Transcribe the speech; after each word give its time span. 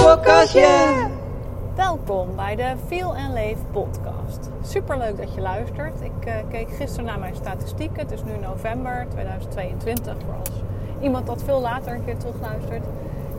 Welkom 1.75 2.35
bij 2.35 2.55
de 2.55 2.73
Feel 2.87 3.15
and 3.15 3.33
Leef 3.33 3.57
podcast. 3.71 4.49
Super 4.61 4.97
leuk 4.97 5.17
dat 5.17 5.33
je 5.33 5.41
luistert. 5.41 6.01
Ik 6.01 6.27
uh, 6.27 6.33
keek 6.49 6.69
gisteren 6.69 7.05
naar 7.05 7.19
mijn 7.19 7.35
statistieken. 7.35 7.99
Het 7.99 8.11
is 8.11 8.23
nu 8.23 8.37
november 8.37 9.07
2022 9.09 10.15
voor 10.25 10.35
als 10.39 10.72
iemand 11.03 11.25
dat 11.25 11.43
veel 11.43 11.61
later 11.61 11.93
een 11.93 12.05
keer 12.05 12.17
terugluistert. 12.17 12.83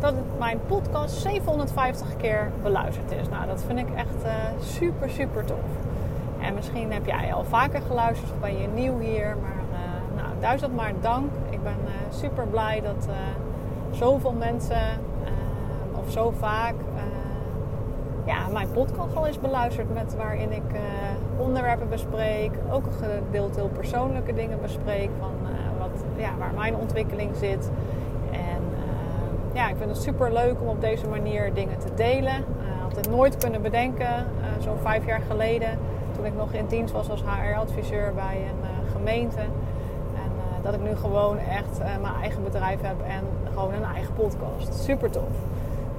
Dat 0.00 0.14
mijn 0.38 0.60
podcast 0.66 1.14
750 1.14 2.16
keer 2.16 2.50
beluisterd 2.62 3.12
is. 3.12 3.28
Nou, 3.28 3.46
dat 3.46 3.64
vind 3.66 3.78
ik 3.78 3.94
echt 3.96 4.24
uh, 4.24 4.32
super, 4.60 5.10
super 5.10 5.44
tof. 5.44 5.58
En 6.40 6.54
misschien 6.54 6.92
heb 6.92 7.06
jij 7.06 7.34
al 7.34 7.44
vaker 7.44 7.80
geluisterd 7.86 8.30
of 8.30 8.40
ben 8.40 8.60
je 8.60 8.68
nieuw 8.68 8.98
hier. 8.98 9.36
Maar 9.42 9.62
uh, 9.72 10.22
nou, 10.22 10.28
duizend 10.40 10.76
maar 10.76 10.92
dank. 11.00 11.30
Ik 11.50 11.62
ben 11.62 11.76
super 12.10 12.46
blij 12.46 12.80
dat 12.80 13.08
zoveel 13.90 14.32
mensen 14.32 14.82
of 15.92 16.12
zo 16.12 16.32
vaak 16.38 16.74
ja, 18.24 18.48
mijn 18.52 18.70
podcast 18.70 19.16
al 19.16 19.26
eens 19.26 19.40
beluisterd. 19.40 19.94
Met 19.94 20.16
waarin 20.16 20.52
ik 20.52 20.62
onderwerpen 21.38 21.88
bespreek. 21.88 22.50
Ook 22.70 22.86
een 22.86 22.92
gedeelte 22.92 23.58
heel 23.60 23.68
persoonlijke 23.68 24.34
dingen 24.34 24.60
bespreek. 24.60 25.10
Van 25.18 25.34
ja, 26.16 26.36
waar 26.38 26.52
mijn 26.54 26.76
ontwikkeling 26.76 27.36
zit. 27.36 27.70
En 28.30 28.62
uh, 28.72 29.54
ja, 29.54 29.68
ik 29.68 29.76
vind 29.76 29.90
het 29.90 30.02
super 30.02 30.32
leuk 30.32 30.60
om 30.60 30.68
op 30.68 30.80
deze 30.80 31.08
manier 31.08 31.54
dingen 31.54 31.78
te 31.78 31.94
delen. 31.94 32.44
had 32.82 32.96
het 32.96 33.10
nooit 33.10 33.36
kunnen 33.36 33.62
bedenken. 33.62 34.26
Zo'n 34.58 34.78
vijf 34.82 35.06
jaar 35.06 35.20
geleden. 35.28 35.78
Toen 36.16 36.24
ik 36.24 36.34
nog 36.34 36.52
in 36.52 36.66
dienst 36.66 36.92
was 36.92 37.10
als 37.10 37.22
HR-adviseur 37.22 38.14
bij 38.14 38.46
een 38.46 38.90
gemeente. 38.92 39.40
En 40.14 40.30
dat 40.62 40.74
ik 40.74 40.80
nu 40.80 40.96
gewoon 40.96 41.38
echt 41.38 41.78
mijn 41.78 42.14
eigen 42.20 42.42
bedrijf 42.42 42.80
heb. 42.80 43.00
En 43.06 43.24
gewoon 43.54 43.74
een 43.74 43.84
eigen 43.94 44.14
podcast. 44.14 44.74
Super 44.74 45.10
tof. 45.10 45.32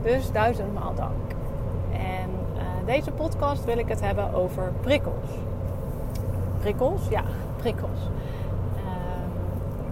Dus 0.02 0.32
duizendmaal 0.32 0.94
dank. 0.96 1.32
En 1.92 2.30
uh, 2.56 2.62
deze 2.86 3.12
podcast 3.12 3.66
wil 3.66 3.78
ik 3.78 3.88
het 3.88 4.02
hebben 4.02 4.34
over 4.34 4.72
prikkels. 4.82 5.30
Prikkels? 6.60 7.08
Ja, 7.10 7.24
prikkels. 7.58 8.00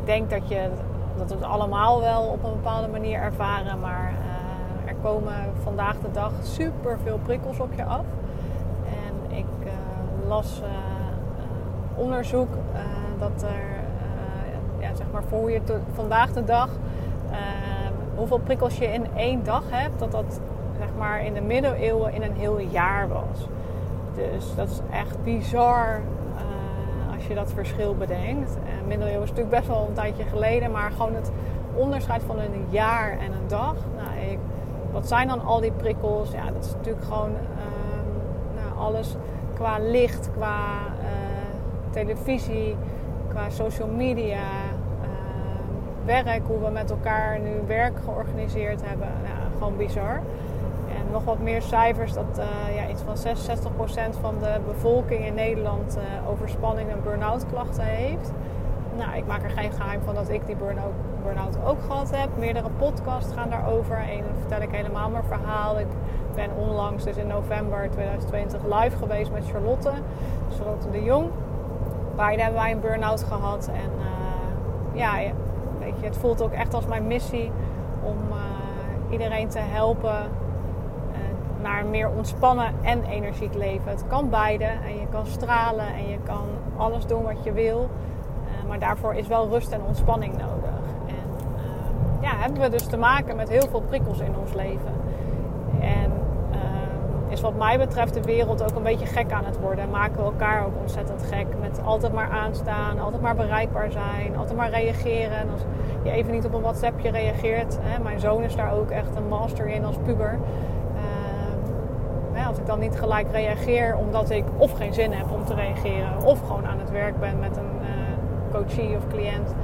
Denk 0.05 0.29
dat, 0.29 0.49
je, 0.49 0.69
dat 1.17 1.29
we 1.29 1.35
het 1.35 1.43
allemaal 1.43 2.01
wel 2.01 2.23
op 2.23 2.43
een 2.43 2.51
bepaalde 2.51 2.87
manier 2.87 3.19
ervaren, 3.19 3.79
maar 3.79 4.13
uh, 4.13 4.89
er 4.89 4.95
komen 5.01 5.33
vandaag 5.63 5.99
de 5.99 6.11
dag 6.11 6.31
super 6.41 6.99
veel 7.03 7.19
prikkels 7.23 7.59
op 7.59 7.73
je 7.75 7.83
af. 7.83 8.05
En 8.85 9.37
ik 9.37 9.45
las 10.27 10.61
onderzoek 11.95 12.49
dat 13.19 13.43
er, 13.43 13.65
ja, 14.79 14.95
zeg 14.95 15.05
maar 15.11 15.23
voor 15.23 15.51
je 15.51 15.61
vandaag 15.93 16.31
de 16.31 16.43
dag, 16.43 16.69
hoeveel 18.15 18.39
prikkels 18.39 18.77
je 18.77 18.85
in 18.85 19.05
één 19.15 19.43
dag 19.43 19.63
hebt, 19.69 19.99
dat 19.99 20.11
dat 20.11 20.39
zeg 20.79 20.87
maar 20.97 21.25
in 21.25 21.33
de 21.33 21.41
middeleeuwen 21.41 22.13
in 22.13 22.21
een 22.21 22.35
heel 22.35 22.59
jaar 22.59 23.07
was. 23.07 23.47
Dus 24.15 24.55
dat 24.55 24.69
is 24.69 24.81
echt 24.91 25.23
bizar 25.23 26.01
als 27.23 27.31
je 27.31 27.37
dat 27.37 27.53
verschil 27.53 27.95
bedenkt. 27.95 28.55
En 28.55 28.87
middeleeuwen 28.87 29.23
is 29.23 29.29
natuurlijk 29.29 29.55
best 29.55 29.67
wel 29.67 29.85
een 29.87 29.93
tijdje 29.93 30.23
geleden, 30.23 30.71
maar 30.71 30.91
gewoon 30.91 31.15
het 31.15 31.31
onderscheid 31.75 32.23
van 32.23 32.39
een 32.39 32.65
jaar 32.69 33.11
en 33.11 33.31
een 33.31 33.47
dag. 33.47 33.75
Nou, 33.95 34.31
ik, 34.31 34.39
wat 34.91 35.07
zijn 35.07 35.27
dan 35.27 35.45
al 35.45 35.61
die 35.61 35.71
prikkels? 35.71 36.31
Ja, 36.31 36.51
dat 36.51 36.65
is 36.65 36.73
natuurlijk 36.73 37.05
gewoon 37.05 37.29
uh, 37.29 37.35
nou, 38.55 38.87
alles 38.87 39.15
qua 39.53 39.77
licht, 39.79 40.29
qua 40.31 40.57
uh, 40.99 41.05
televisie, 41.89 42.75
qua 43.27 43.49
social 43.49 43.87
media, 43.87 44.47
ehm, 45.01 46.05
werk, 46.05 46.41
hoe 46.47 46.59
we 46.59 46.69
met 46.69 46.89
elkaar 46.91 47.39
nu 47.39 47.51
werk 47.67 47.99
georganiseerd 48.03 48.81
hebben. 48.85 49.07
Nou, 49.23 49.51
gewoon 49.57 49.77
bizar 49.77 50.21
nog 51.13 51.23
wat 51.23 51.39
meer 51.39 51.61
cijfers 51.61 52.13
dat 52.13 52.39
uh, 52.39 52.75
ja, 52.75 52.87
iets 52.87 53.01
van 53.01 53.35
66% 54.15 54.19
van 54.21 54.35
de 54.39 54.59
bevolking 54.67 55.25
in 55.25 55.33
Nederland 55.33 55.97
uh, 55.97 56.29
overspanning 56.29 56.89
en 56.89 57.03
burn-out 57.03 57.45
klachten 57.51 57.83
heeft. 57.83 58.31
Nou, 58.97 59.17
ik 59.17 59.25
maak 59.25 59.43
er 59.43 59.49
geen 59.49 59.71
geheim 59.71 60.01
van 60.03 60.15
dat 60.15 60.29
ik 60.29 60.45
die 60.45 60.55
burn-out 61.23 61.57
ook 61.65 61.81
gehad 61.81 62.11
heb. 62.15 62.29
Meerdere 62.37 62.69
podcasts 62.77 63.33
gaan 63.33 63.49
daarover. 63.49 63.97
Eén 64.09 64.23
vertel 64.39 64.61
ik 64.61 64.71
helemaal 64.71 65.09
mijn 65.09 65.23
verhaal. 65.23 65.79
Ik 65.79 65.87
ben 66.35 66.49
onlangs, 66.57 67.03
dus 67.03 67.17
in 67.17 67.27
november 67.27 67.89
2022, 67.89 68.81
live 68.81 68.97
geweest 68.97 69.31
met 69.31 69.43
Charlotte. 69.51 69.91
Charlotte 70.57 70.89
de 70.89 71.03
Jong. 71.03 71.29
Beide 72.15 72.41
hebben 72.41 72.61
wij 72.61 72.71
een 72.71 72.79
burn-out 72.79 73.23
gehad. 73.23 73.67
En 73.67 73.91
uh, 73.97 74.99
ja, 74.99 75.17
weet 75.79 75.99
je, 75.99 76.05
het 76.05 76.17
voelt 76.17 76.41
ook 76.41 76.51
echt 76.51 76.73
als 76.73 76.85
mijn 76.85 77.07
missie 77.07 77.51
om 78.03 78.17
iedereen 79.09 79.47
te 79.47 79.59
helpen 79.59 80.29
naar 81.63 81.79
een 81.79 81.89
meer 81.89 82.09
ontspannen 82.09 82.73
en 82.81 83.03
energiek 83.03 83.53
leven. 83.53 83.91
Het 83.91 84.03
kan 84.07 84.29
beide 84.29 84.63
en 84.63 84.99
je 84.99 85.07
kan 85.11 85.25
stralen 85.25 85.87
en 85.87 86.09
je 86.09 86.17
kan 86.23 86.45
alles 86.77 87.05
doen 87.05 87.23
wat 87.23 87.43
je 87.43 87.51
wil. 87.51 87.89
Uh, 88.45 88.67
maar 88.67 88.79
daarvoor 88.79 89.13
is 89.13 89.27
wel 89.27 89.49
rust 89.49 89.71
en 89.71 89.81
ontspanning 89.87 90.31
nodig. 90.31 90.79
En 91.07 91.15
uh, 91.55 92.21
ja, 92.21 92.35
hebben 92.35 92.61
we 92.61 92.69
dus 92.69 92.85
te 92.85 92.97
maken 92.97 93.35
met 93.35 93.49
heel 93.49 93.67
veel 93.69 93.81
prikkels 93.81 94.19
in 94.19 94.35
ons 94.41 94.53
leven. 94.53 94.93
En 95.79 96.11
uh, 96.51 97.31
is 97.31 97.41
wat 97.41 97.57
mij 97.57 97.77
betreft 97.77 98.13
de 98.13 98.21
wereld 98.21 98.63
ook 98.63 98.75
een 98.75 98.83
beetje 98.83 99.05
gek 99.05 99.31
aan 99.31 99.45
het 99.45 99.59
worden. 99.59 99.89
Maken 99.89 100.17
we 100.17 100.23
elkaar 100.23 100.65
ook 100.65 100.79
ontzettend 100.81 101.23
gek 101.23 101.47
met 101.61 101.81
altijd 101.83 102.13
maar 102.13 102.29
aanstaan, 102.29 102.99
altijd 102.99 103.21
maar 103.21 103.35
bereikbaar 103.35 103.91
zijn, 103.91 104.37
altijd 104.37 104.57
maar 104.57 104.69
reageren. 104.69 105.37
En 105.37 105.49
als 105.51 105.61
je 106.03 106.11
even 106.11 106.31
niet 106.31 106.45
op 106.45 106.53
een 106.53 106.61
WhatsAppje 106.61 107.11
reageert, 107.11 107.77
hè, 107.81 108.03
mijn 108.03 108.19
zoon 108.19 108.43
is 108.43 108.55
daar 108.55 108.73
ook 108.73 108.89
echt 108.89 109.15
een 109.15 109.27
master 109.27 109.67
in 109.67 109.85
als 109.85 109.95
puber 110.03 110.39
als 112.41 112.57
ik 112.57 112.65
dan 112.65 112.79
niet 112.79 112.99
gelijk 112.99 113.31
reageer 113.31 113.97
omdat 113.97 114.29
ik 114.29 114.43
of 114.57 114.71
geen 114.71 114.93
zin 114.93 115.11
heb 115.11 115.31
om 115.31 115.45
te 115.45 115.53
reageren, 115.53 116.23
of 116.23 116.39
gewoon 116.39 116.65
aan 116.65 116.79
het 116.79 116.91
werk 116.91 117.19
ben 117.19 117.39
met 117.39 117.57
een 117.57 117.79
uh, 117.81 117.87
coachie 118.51 118.95
of 118.95 119.07
cliënt. 119.07 119.55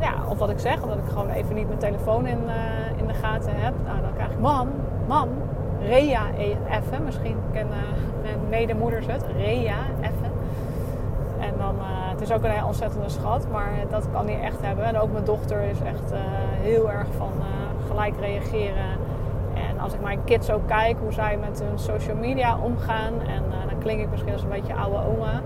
Ja, 0.00 0.14
of 0.28 0.38
wat 0.38 0.50
ik 0.50 0.58
zeg, 0.58 0.82
omdat 0.82 0.98
ik 0.98 1.08
gewoon 1.08 1.30
even 1.30 1.54
niet 1.54 1.66
mijn 1.66 1.78
telefoon 1.78 2.26
in, 2.26 2.38
uh, 2.46 2.98
in 2.98 3.06
de 3.06 3.14
gaten 3.14 3.52
heb. 3.54 3.74
Nou, 3.86 4.00
dan 4.00 4.12
krijg 4.14 4.30
ik, 4.30 4.38
mam, 4.38 4.68
mam, 5.06 5.28
Rea 5.80 6.22
even. 6.68 7.04
Misschien 7.04 7.36
kennen 7.52 7.78
mijn 8.22 8.38
medemoeders 8.48 9.06
het. 9.06 9.24
Rea 9.36 9.76
even. 10.00 10.32
En 11.40 11.54
dan, 11.58 11.74
uh, 11.74 12.10
het 12.10 12.20
is 12.20 12.32
ook 12.32 12.44
een 12.44 12.64
ontzettende 12.64 13.08
schat, 13.08 13.46
maar 13.52 13.72
dat 13.90 14.06
kan 14.12 14.26
hij 14.26 14.40
echt 14.40 14.60
hebben. 14.60 14.84
En 14.84 14.98
ook 14.98 15.12
mijn 15.12 15.24
dochter 15.24 15.62
is 15.62 15.80
echt 15.80 16.12
heel 16.60 16.90
erg 16.90 17.06
van 17.16 17.32
gelijk 17.88 18.14
reageren 18.20 18.99
als 19.82 19.92
ik 19.92 20.00
mijn 20.00 20.24
kids 20.24 20.50
ook 20.50 20.66
kijk, 20.66 20.96
hoe 21.00 21.12
zij 21.12 21.36
met 21.36 21.62
hun 21.64 21.78
social 21.78 22.16
media 22.16 22.58
omgaan. 22.58 23.12
En 23.20 23.42
uh, 23.48 23.70
dan 23.70 23.78
klink 23.78 24.00
ik 24.00 24.10
misschien 24.10 24.32
als 24.32 24.42
een 24.42 24.48
beetje 24.48 24.74
oude 24.74 24.96
oma. 24.96 25.40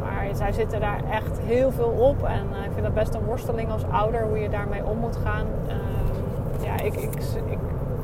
Maar 0.00 0.28
zij 0.32 0.52
zitten 0.52 0.80
daar 0.80 1.00
echt 1.10 1.38
heel 1.40 1.70
veel 1.70 1.88
op. 1.98 2.22
En 2.22 2.46
uh, 2.52 2.64
ik 2.64 2.70
vind 2.72 2.82
dat 2.82 2.94
best 2.94 3.14
een 3.14 3.24
worsteling 3.24 3.70
als 3.70 3.84
ouder, 3.90 4.22
hoe 4.22 4.38
je 4.38 4.48
daarmee 4.48 4.84
om 4.84 4.98
moet 4.98 5.16
gaan. 5.16 5.46
Uh, 5.66 5.74
ja, 6.64 6.84
ik, 6.84 6.94
ik, 6.94 7.14
ik 7.46 7.58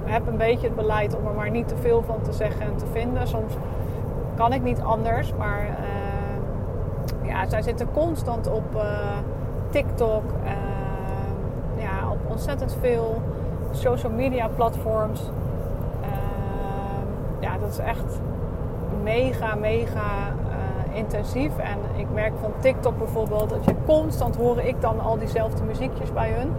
heb 0.05 0.27
een 0.27 0.37
beetje 0.37 0.67
het 0.67 0.77
beleid 0.77 1.17
om 1.17 1.27
er 1.27 1.35
maar 1.35 1.51
niet 1.51 1.69
te 1.69 1.77
veel 1.77 2.03
van 2.03 2.21
te 2.23 2.33
zeggen 2.33 2.67
en 2.67 2.77
te 2.77 2.87
vinden. 2.93 3.29
Soms 3.29 3.55
kan 4.35 4.53
ik 4.53 4.63
niet 4.63 4.81
anders. 4.81 5.35
Maar 5.35 5.61
ehm, 5.61 7.27
ja, 7.27 7.49
zij 7.49 7.63
zitten 7.63 7.91
constant 7.93 8.51
op 8.51 8.77
eh, 8.77 9.19
TikTok. 9.71 10.23
Ehm, 10.45 11.81
ja, 11.81 12.11
op 12.11 12.19
ontzettend 12.31 12.77
veel 12.81 13.23
social 13.71 14.13
media 14.13 14.49
platforms 14.49 15.31
ja, 17.45 17.59
dat 17.59 17.71
is 17.71 17.79
echt 17.79 18.21
mega, 19.03 19.55
mega 19.55 20.33
uh, 20.49 20.97
intensief. 20.97 21.59
En 21.59 21.79
ik 22.01 22.07
merk 22.13 22.33
van 22.41 22.53
TikTok 22.59 22.99
bijvoorbeeld 22.99 23.51
dat 23.51 23.65
je 23.65 23.75
constant 23.87 24.37
hoor 24.37 24.61
ik 24.61 24.81
dan 24.81 25.01
al 25.01 25.19
diezelfde 25.19 25.65
muziekjes 25.65 26.13
bij 26.13 26.31
hun. 26.31 26.53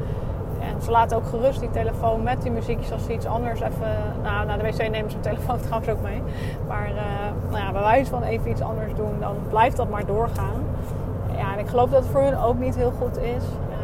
En 0.60 0.82
ze 0.82 0.92
laten 0.92 1.18
ook 1.18 1.26
gerust 1.26 1.60
die 1.60 1.70
telefoon 1.70 2.24
met 2.24 2.42
die 2.42 2.52
muziekjes 2.52 2.92
als 2.92 3.06
ze 3.06 3.14
iets 3.14 3.26
anders 3.26 3.60
even... 3.60 3.88
Nou, 4.24 4.46
naar 4.46 4.58
de 4.58 4.64
wc 4.64 4.78
nemen 4.78 5.10
ze 5.10 5.16
hun 5.16 5.22
telefoon 5.22 5.60
trouwens 5.66 5.90
ook 5.90 6.02
mee. 6.02 6.22
Maar 6.68 6.90
uh, 6.90 6.96
nou 7.52 7.64
ja, 7.64 7.72
bij 7.72 7.82
wijze 7.82 8.10
van 8.10 8.24
even 8.24 8.50
iets 8.50 8.62
anders 8.62 8.94
doen, 8.96 9.20
dan 9.20 9.36
blijft 9.50 9.78
dat 9.78 9.90
maar 9.90 10.06
doorgaan. 10.06 10.62
Ja, 11.38 11.54
en 11.54 11.60
ik 11.60 11.68
geloof 11.68 11.90
dat 11.90 12.04
het 12.04 12.12
voor 12.12 12.22
hun 12.22 12.38
ook 12.38 12.60
niet 12.60 12.76
heel 12.76 12.94
goed 13.02 13.18
is. 13.18 13.44
Uh, 13.70 13.76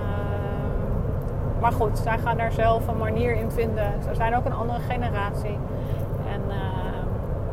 maar 1.61 1.71
goed, 1.71 1.97
zij 1.97 2.17
gaan 2.17 2.37
daar 2.37 2.51
zelf 2.51 2.87
een 2.87 2.97
manier 2.97 3.35
in 3.35 3.51
vinden. 3.51 3.91
Ze 4.07 4.15
zijn 4.15 4.35
ook 4.35 4.45
een 4.45 4.53
andere 4.53 4.79
generatie 4.79 5.57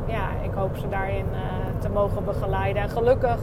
ja, 0.09 0.29
ik 0.43 0.51
hoop 0.55 0.77
ze 0.77 0.89
daarin 0.89 1.27
uh, 1.33 1.39
te 1.79 1.89
mogen 1.89 2.25
begeleiden. 2.25 2.83
En 2.83 2.89
gelukkig, 2.89 3.39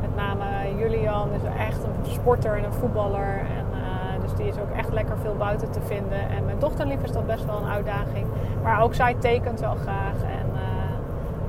met 0.00 0.16
name 0.16 0.44
Julian 0.78 1.28
is 1.32 1.42
echt 1.58 1.84
een 1.84 2.10
sporter 2.12 2.56
en 2.56 2.64
een 2.64 2.72
voetballer. 2.72 3.38
En, 3.38 3.66
uh, 3.72 4.22
dus 4.22 4.34
die 4.34 4.46
is 4.46 4.58
ook 4.58 4.76
echt 4.76 4.92
lekker 4.92 5.18
veel 5.18 5.34
buiten 5.36 5.70
te 5.70 5.80
vinden. 5.80 6.28
En 6.30 6.44
mijn 6.44 6.58
dochterlief 6.58 7.02
is 7.02 7.12
dat 7.12 7.26
best 7.26 7.44
wel 7.44 7.56
een 7.56 7.68
uitdaging. 7.68 8.26
Maar 8.62 8.82
ook 8.82 8.94
zij 8.94 9.14
tekent 9.14 9.60
wel 9.60 9.74
graag. 9.74 10.22
En 10.22 10.50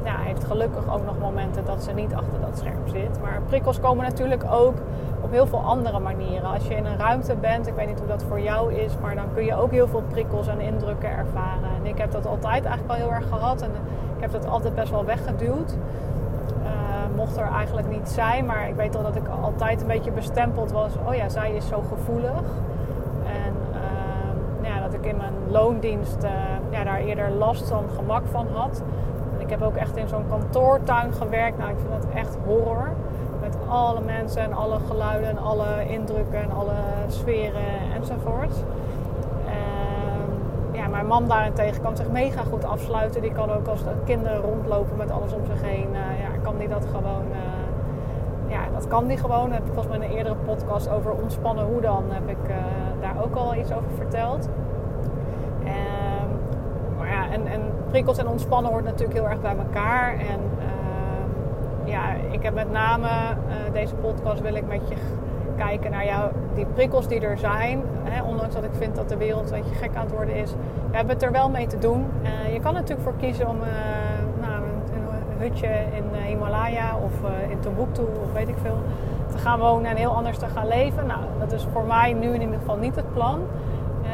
ja, 0.03 0.17
heeft 0.17 0.43
gelukkig 0.43 0.93
ook 0.93 1.05
nog 1.05 1.19
momenten 1.19 1.65
dat 1.65 1.83
ze 1.83 1.91
niet 1.91 2.13
achter 2.13 2.41
dat 2.41 2.57
scherm 2.57 2.87
zit. 2.87 3.21
Maar 3.21 3.41
prikkels 3.47 3.79
komen 3.79 4.03
natuurlijk 4.03 4.43
ook 4.51 4.75
op 5.21 5.31
heel 5.31 5.47
veel 5.47 5.59
andere 5.59 5.99
manieren. 5.99 6.53
Als 6.53 6.67
je 6.67 6.75
in 6.75 6.85
een 6.85 6.97
ruimte 6.97 7.35
bent, 7.35 7.67
ik 7.67 7.73
weet 7.73 7.87
niet 7.87 7.99
hoe 7.99 8.07
dat 8.07 8.23
voor 8.23 8.39
jou 8.39 8.73
is, 8.73 8.97
maar 9.01 9.15
dan 9.15 9.25
kun 9.33 9.45
je 9.45 9.55
ook 9.55 9.71
heel 9.71 9.87
veel 9.87 10.03
prikkels 10.09 10.47
en 10.47 10.59
indrukken 10.59 11.09
ervaren. 11.09 11.69
En 11.79 11.85
ik 11.85 11.97
heb 11.97 12.11
dat 12.11 12.25
altijd 12.25 12.65
eigenlijk 12.65 12.87
wel 12.87 13.07
heel 13.07 13.15
erg 13.15 13.27
gehad 13.27 13.61
en 13.61 13.71
heb 14.21 14.31
dat 14.31 14.47
altijd 14.47 14.75
best 14.75 14.91
wel 14.91 15.05
weggeduwd. 15.05 15.75
Uh, 16.63 16.69
mocht 17.15 17.37
er 17.37 17.47
eigenlijk 17.47 17.89
niet 17.89 18.09
zijn, 18.09 18.45
maar 18.45 18.67
ik 18.67 18.75
weet 18.75 18.95
al 18.95 19.03
dat 19.03 19.15
ik 19.15 19.27
altijd 19.41 19.81
een 19.81 19.87
beetje 19.87 20.11
bestempeld 20.11 20.71
was. 20.71 20.91
Oh 21.07 21.15
ja, 21.15 21.29
zij 21.29 21.51
is 21.51 21.67
zo 21.67 21.83
gevoelig. 21.89 22.43
En 23.25 23.53
uh, 23.71 24.67
ja, 24.69 24.81
dat 24.81 24.93
ik 24.93 25.05
in 25.05 25.17
mijn 25.17 25.33
loondienst 25.49 26.23
uh, 26.23 26.29
ja, 26.69 26.83
daar 26.83 26.99
eerder 26.99 27.29
last 27.29 27.69
dan 27.69 27.83
gemak 27.95 28.23
van 28.31 28.47
had. 28.53 28.83
En 29.35 29.41
ik 29.41 29.49
heb 29.49 29.61
ook 29.61 29.75
echt 29.75 29.95
in 29.95 30.07
zo'n 30.07 30.25
kantoortuin 30.29 31.13
gewerkt. 31.13 31.57
Nou, 31.57 31.69
ik 31.69 31.77
vind 31.77 31.91
dat 32.01 32.05
echt 32.13 32.37
horror 32.45 32.89
met 33.41 33.57
alle 33.67 34.01
mensen 34.01 34.41
en 34.41 34.53
alle 34.53 34.77
geluiden 34.87 35.29
en 35.29 35.37
alle 35.37 35.85
indrukken 35.87 36.41
en 36.41 36.51
alle 36.51 36.75
sferen 37.07 37.93
enzovoort. 37.95 38.63
Mijn 40.91 41.05
man 41.05 41.27
daarentegen 41.27 41.81
kan 41.81 41.97
zich 41.97 42.09
mega 42.09 42.43
goed 42.43 42.65
afsluiten. 42.65 43.21
Die 43.21 43.31
kan 43.31 43.51
ook 43.51 43.67
als 43.67 43.81
kinderen 44.05 44.41
rondlopen 44.41 44.97
met 44.97 45.11
alles 45.11 45.33
om 45.33 45.45
zich 45.45 45.61
heen. 45.61 45.87
Uh, 45.91 46.19
ja, 46.19 46.37
kan 46.43 46.57
die 46.57 46.67
dat 46.67 46.85
gewoon. 46.85 47.25
Uh, 47.29 47.37
ja, 48.47 48.61
dat 48.73 48.87
kan 48.87 49.07
die 49.07 49.17
gewoon. 49.17 49.51
Heb 49.51 49.65
ik 49.65 49.73
volgens 49.73 49.97
mij 49.97 50.07
een 50.07 50.15
eerdere 50.15 50.35
podcast 50.35 50.89
over 50.89 51.11
ontspannen 51.11 51.65
hoe 51.65 51.81
dan. 51.81 52.03
Heb 52.09 52.29
ik 52.29 52.49
uh, 52.49 52.55
daar 53.01 53.23
ook 53.23 53.35
al 53.35 53.55
iets 53.55 53.73
over 53.73 53.91
verteld. 53.95 54.49
Ehm, 55.63 57.31
en, 57.31 57.47
en 57.47 57.61
prikkels 57.89 58.17
en 58.17 58.27
ontspannen 58.27 58.71
hoort 58.71 58.83
natuurlijk 58.83 59.13
heel 59.13 59.29
erg 59.29 59.41
bij 59.41 59.55
elkaar. 59.57 60.13
En 60.13 60.39
ja, 61.83 62.13
ik 62.31 62.43
heb 62.43 62.53
met 62.53 62.71
name 62.71 63.07
deze 63.73 63.95
podcast 63.95 64.41
wil 64.41 64.55
ik 64.55 64.67
met 64.67 64.89
je 64.89 64.95
kijken 65.57 65.91
naar 65.91 66.05
jou, 66.05 66.31
die 66.55 66.65
prikkels 66.65 67.07
die 67.07 67.19
er 67.19 67.37
zijn. 67.37 67.81
Hè, 68.03 68.23
ondanks 68.23 68.55
dat 68.55 68.63
ik 68.63 68.73
vind 68.73 68.95
dat 68.95 69.09
de 69.09 69.17
wereld 69.17 69.51
een 69.51 69.61
beetje 69.61 69.75
gek 69.75 69.95
aan 69.95 70.05
het 70.05 70.15
worden 70.15 70.35
is. 70.35 70.53
We 70.91 70.97
hebben 70.97 71.15
het 71.15 71.23
er 71.23 71.31
wel 71.31 71.49
mee 71.49 71.67
te 71.67 71.77
doen. 71.77 72.05
Uh, 72.23 72.53
je 72.53 72.59
kan 72.59 72.73
natuurlijk 72.73 73.01
voor 73.01 73.17
kiezen 73.19 73.47
om 73.49 73.57
uh, 73.57 73.67
nou, 74.41 74.63
een, 74.63 75.37
hutje 75.37 75.67
in 75.67 76.03
Himalaya 76.25 76.97
of 76.97 77.11
in 77.49 77.59
Timbuktu 77.59 78.01
of 78.01 78.33
weet 78.33 78.47
ik 78.47 78.55
veel 78.61 78.77
te 79.31 79.37
gaan 79.37 79.59
wonen 79.59 79.91
en 79.91 79.97
heel 79.97 80.15
anders 80.15 80.37
te 80.37 80.45
gaan 80.45 80.67
leven. 80.67 81.05
Nou, 81.05 81.19
dat 81.39 81.51
is 81.51 81.67
voor 81.71 81.83
mij 81.83 82.13
nu 82.13 82.33
in 82.33 82.41
ieder 82.41 82.59
geval 82.59 82.77
niet 82.77 82.95
het 82.95 83.13
plan. 83.13 83.39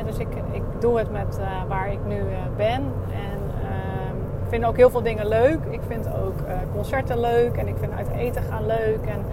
dus 0.06 0.18
ik, 0.18 0.28
ik 0.52 0.62
doe 0.80 0.98
het 0.98 1.12
met 1.12 1.40
waar 1.68 1.92
ik 1.92 2.00
nu 2.08 2.24
ben. 2.56 2.82
En 3.12 3.40
ik 4.44 4.50
vind 4.50 4.66
ook 4.66 4.78
heel 4.78 4.90
veel 4.90 5.04
dingen 5.04 5.28
leuk. 5.28 5.60
Ik 5.70 5.82
vind 5.88 6.08
ook 6.08 6.36
concerten 6.74 7.20
leuk 7.20 7.56
en 7.56 7.68
ik 7.68 7.76
vind 7.80 7.94
uit 7.94 8.08
eten 8.08 8.44
gaan 8.44 8.66
leuk. 8.66 9.06
En 9.06 9.26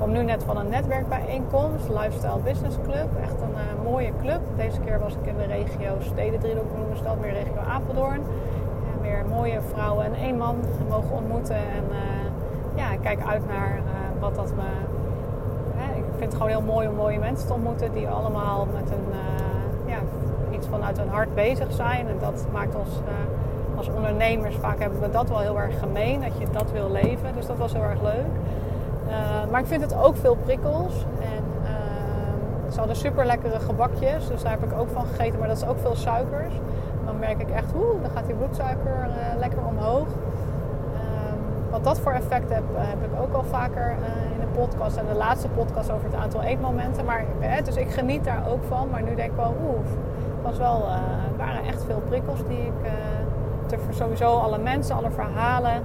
kom 0.00 0.12
nu 0.12 0.22
net 0.22 0.42
van 0.44 0.56
een 0.56 0.68
netwerkbijeenkomst, 0.68 1.88
Lifestyle 1.88 2.38
Business 2.44 2.76
Club. 2.82 3.08
Echt 3.22 3.40
een 3.42 3.50
uh, 3.50 3.90
mooie 3.90 4.12
club. 4.20 4.40
Deze 4.56 4.80
keer 4.80 5.00
was 5.00 5.12
ik 5.12 5.26
in 5.26 5.36
de 5.36 5.44
regio 5.44 5.96
Stedendriehoek, 6.00 6.66
stad, 6.94 7.20
meer 7.20 7.32
regio 7.32 7.60
Apeldoorn. 7.68 8.22
En 8.92 9.02
weer 9.02 9.24
mooie 9.28 9.60
vrouwen 9.72 10.04
en 10.04 10.14
één 10.14 10.36
man 10.36 10.56
mogen 10.88 11.16
ontmoeten. 11.16 11.56
En 11.56 11.84
uh, 11.90 11.98
ja, 12.74 12.92
ik 12.92 13.00
kijk 13.00 13.20
uit 13.26 13.46
naar 13.46 13.78
wat 14.20 14.34
dat 14.34 14.52
me... 14.56 14.68
ik 15.96 16.04
vind 16.18 16.32
het 16.32 16.34
gewoon 16.34 16.48
heel 16.48 16.72
mooi 16.74 16.88
om 16.88 16.94
mooie 16.94 17.18
mensen 17.18 17.46
te 17.46 17.54
ontmoeten 17.54 17.92
die 17.92 18.08
allemaal 18.08 18.66
met 18.74 18.90
een, 18.90 19.06
ja, 19.86 19.98
iets 20.50 20.66
vanuit 20.66 20.98
hun 20.98 21.08
hart 21.08 21.34
bezig 21.34 21.72
zijn. 21.72 22.08
En 22.08 22.16
dat 22.20 22.44
maakt 22.52 22.74
ons 22.74 22.90
als 23.76 23.88
ondernemers 23.88 24.56
vaak 24.56 24.78
hebben 24.78 25.00
we 25.00 25.10
dat 25.10 25.28
wel 25.28 25.38
heel 25.38 25.60
erg 25.60 25.78
gemeen, 25.78 26.20
dat 26.20 26.38
je 26.38 26.46
dat 26.52 26.70
wil 26.72 26.90
leven. 26.90 27.34
Dus 27.34 27.46
dat 27.46 27.56
was 27.56 27.72
heel 27.72 27.82
erg 27.82 28.02
leuk. 28.02 28.30
Uh, 29.08 29.50
maar 29.50 29.60
ik 29.60 29.66
vind 29.66 29.82
het 29.82 29.94
ook 29.94 30.16
veel 30.16 30.36
prikkels. 30.44 31.06
En 31.20 31.44
uh, 31.62 32.72
ze 32.72 32.78
hadden 32.78 32.96
super 32.96 33.26
lekkere 33.26 33.60
gebakjes, 33.60 34.28
dus 34.28 34.42
daar 34.42 34.52
heb 34.52 34.64
ik 34.64 34.78
ook 34.78 34.88
van 34.92 35.06
gegeten. 35.06 35.38
Maar 35.38 35.48
dat 35.48 35.56
is 35.56 35.66
ook 35.66 35.78
veel 35.78 35.96
suikers. 35.96 36.54
Dan 37.04 37.18
merk 37.18 37.40
ik 37.40 37.50
echt, 37.50 37.74
oeh, 37.74 38.02
dan 38.02 38.10
gaat 38.10 38.26
die 38.26 38.34
bloedsuiker 38.34 39.06
uh, 39.08 39.38
lekker 39.38 39.64
omhoog. 39.64 40.06
wat 41.70 41.84
dat 41.84 42.00
voor 42.00 42.12
effect 42.12 42.52
heb, 42.52 42.62
heb 42.74 43.12
ik 43.12 43.20
ook 43.20 43.34
al 43.34 43.44
vaker 43.44 43.90
in 44.34 44.40
de 44.40 44.60
podcast. 44.60 44.96
En 44.96 45.06
de 45.06 45.14
laatste 45.14 45.48
podcast 45.48 45.90
over 45.90 46.04
het 46.04 46.14
aantal 46.14 46.42
eetmomenten. 46.42 47.04
Maar, 47.04 47.24
dus 47.64 47.76
ik 47.76 47.90
geniet 47.90 48.24
daar 48.24 48.42
ook 48.48 48.64
van. 48.68 48.88
Maar 48.90 49.02
nu 49.02 49.14
denk 49.14 49.30
ik 49.30 49.36
wel, 49.36 49.54
oeh, 49.64 49.86
was 50.42 50.58
wel, 50.58 50.88
waren 51.36 51.64
echt 51.64 51.84
veel 51.84 52.02
prikkels 52.08 52.38
die 52.48 52.66
ik 52.66 52.90
sowieso 53.90 54.38
alle 54.38 54.58
mensen, 54.58 54.96
alle 54.96 55.10
verhalen. 55.10 55.82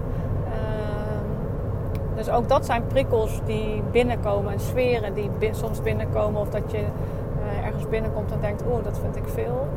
Ehm, 2.15 2.23
dus 2.23 2.29
ook 2.29 2.49
dat 2.49 2.65
zijn 2.65 2.87
prikkels 2.87 3.39
die 3.45 3.83
binnenkomen 3.91 4.53
en 4.53 4.59
sferen 4.59 5.13
die 5.13 5.29
soms 5.51 5.81
binnenkomen. 5.81 6.41
Of 6.41 6.49
dat 6.49 6.71
je 6.71 6.77
uh, 6.77 7.65
ergens 7.65 7.89
binnenkomt 7.89 8.31
en 8.31 8.41
denkt, 8.41 8.63
oh, 8.63 8.83
dat 8.83 8.99
vind 8.99 9.15
ik 9.15 9.27
veel. 9.27 9.67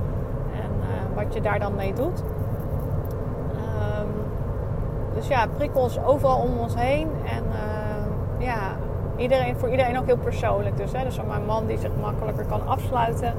En 0.52 0.70
uh, 0.81 1.17
wat 1.17 1.35
je 1.35 1.40
daar 1.40 1.58
dan 1.58 1.75
mee 1.75 1.93
doet. 1.93 2.23
Um, 3.50 4.08
dus 5.14 5.29
ja, 5.29 5.46
prikkels 5.56 6.02
overal 6.02 6.38
om 6.38 6.58
ons 6.58 6.75
heen. 6.75 7.08
En 7.25 7.44
uh, 7.44 8.46
ja, 8.46 8.76
iedereen, 9.17 9.56
voor 9.56 9.70
iedereen 9.70 9.99
ook 9.99 10.06
heel 10.06 10.17
persoonlijk. 10.17 10.76
Dus, 10.76 10.93
hè, 10.93 11.05
dus 11.05 11.20
mijn 11.26 11.44
man 11.44 11.67
die 11.67 11.79
zich 11.79 11.90
makkelijker 12.00 12.44
kan 12.44 12.67
afsluiten 12.67 13.35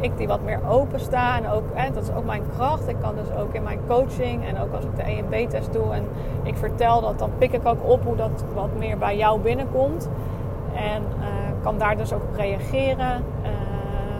ik 0.00 0.16
die 0.16 0.28
wat 0.28 0.42
meer 0.42 0.60
open 0.68 1.00
sta. 1.00 1.36
En 1.36 1.48
ook, 1.48 1.64
dat 1.94 2.02
is 2.02 2.14
ook 2.14 2.24
mijn 2.24 2.42
kracht. 2.56 2.88
Ik 2.88 2.96
kan 3.00 3.14
dus 3.14 3.36
ook 3.36 3.54
in 3.54 3.62
mijn 3.62 3.80
coaching 3.88 4.46
en 4.46 4.58
ook 4.58 4.74
als 4.74 4.84
ik 4.84 4.96
de 4.96 5.02
EMB-test 5.02 5.72
doe 5.72 5.92
en 5.92 6.04
ik 6.42 6.56
vertel 6.56 7.00
dat, 7.00 7.18
dan 7.18 7.30
pik 7.38 7.52
ik 7.52 7.66
ook 7.66 7.88
op 7.88 8.04
hoe 8.04 8.16
dat 8.16 8.44
wat 8.54 8.76
meer 8.78 8.98
bij 8.98 9.16
jou 9.16 9.40
binnenkomt. 9.40 10.08
En 10.74 11.02
uh, 11.02 11.26
kan 11.62 11.78
daar 11.78 11.96
dus 11.96 12.12
ook 12.12 12.22
op 12.22 12.36
reageren. 12.36 13.24
Uh, 13.42 13.48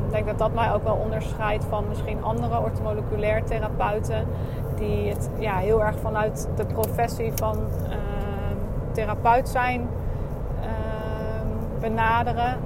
ik 0.06 0.10
denk 0.10 0.26
dat 0.26 0.38
dat 0.38 0.54
mij 0.54 0.72
ook 0.72 0.82
wel 0.82 0.98
onderscheidt 1.02 1.64
van 1.64 1.84
misschien 1.88 2.22
andere 2.24 2.60
ortomoleculair 2.60 3.44
therapeuten. 3.44 4.26
Die 4.74 5.08
het 5.08 5.30
ja, 5.38 5.56
heel 5.56 5.84
erg 5.84 5.98
vanuit 5.98 6.48
de 6.56 6.64
professie 6.64 7.32
van 7.34 7.56
uh, 7.56 7.94
therapeut 8.92 9.48
zijn 9.48 9.88
benaderen 11.80 12.56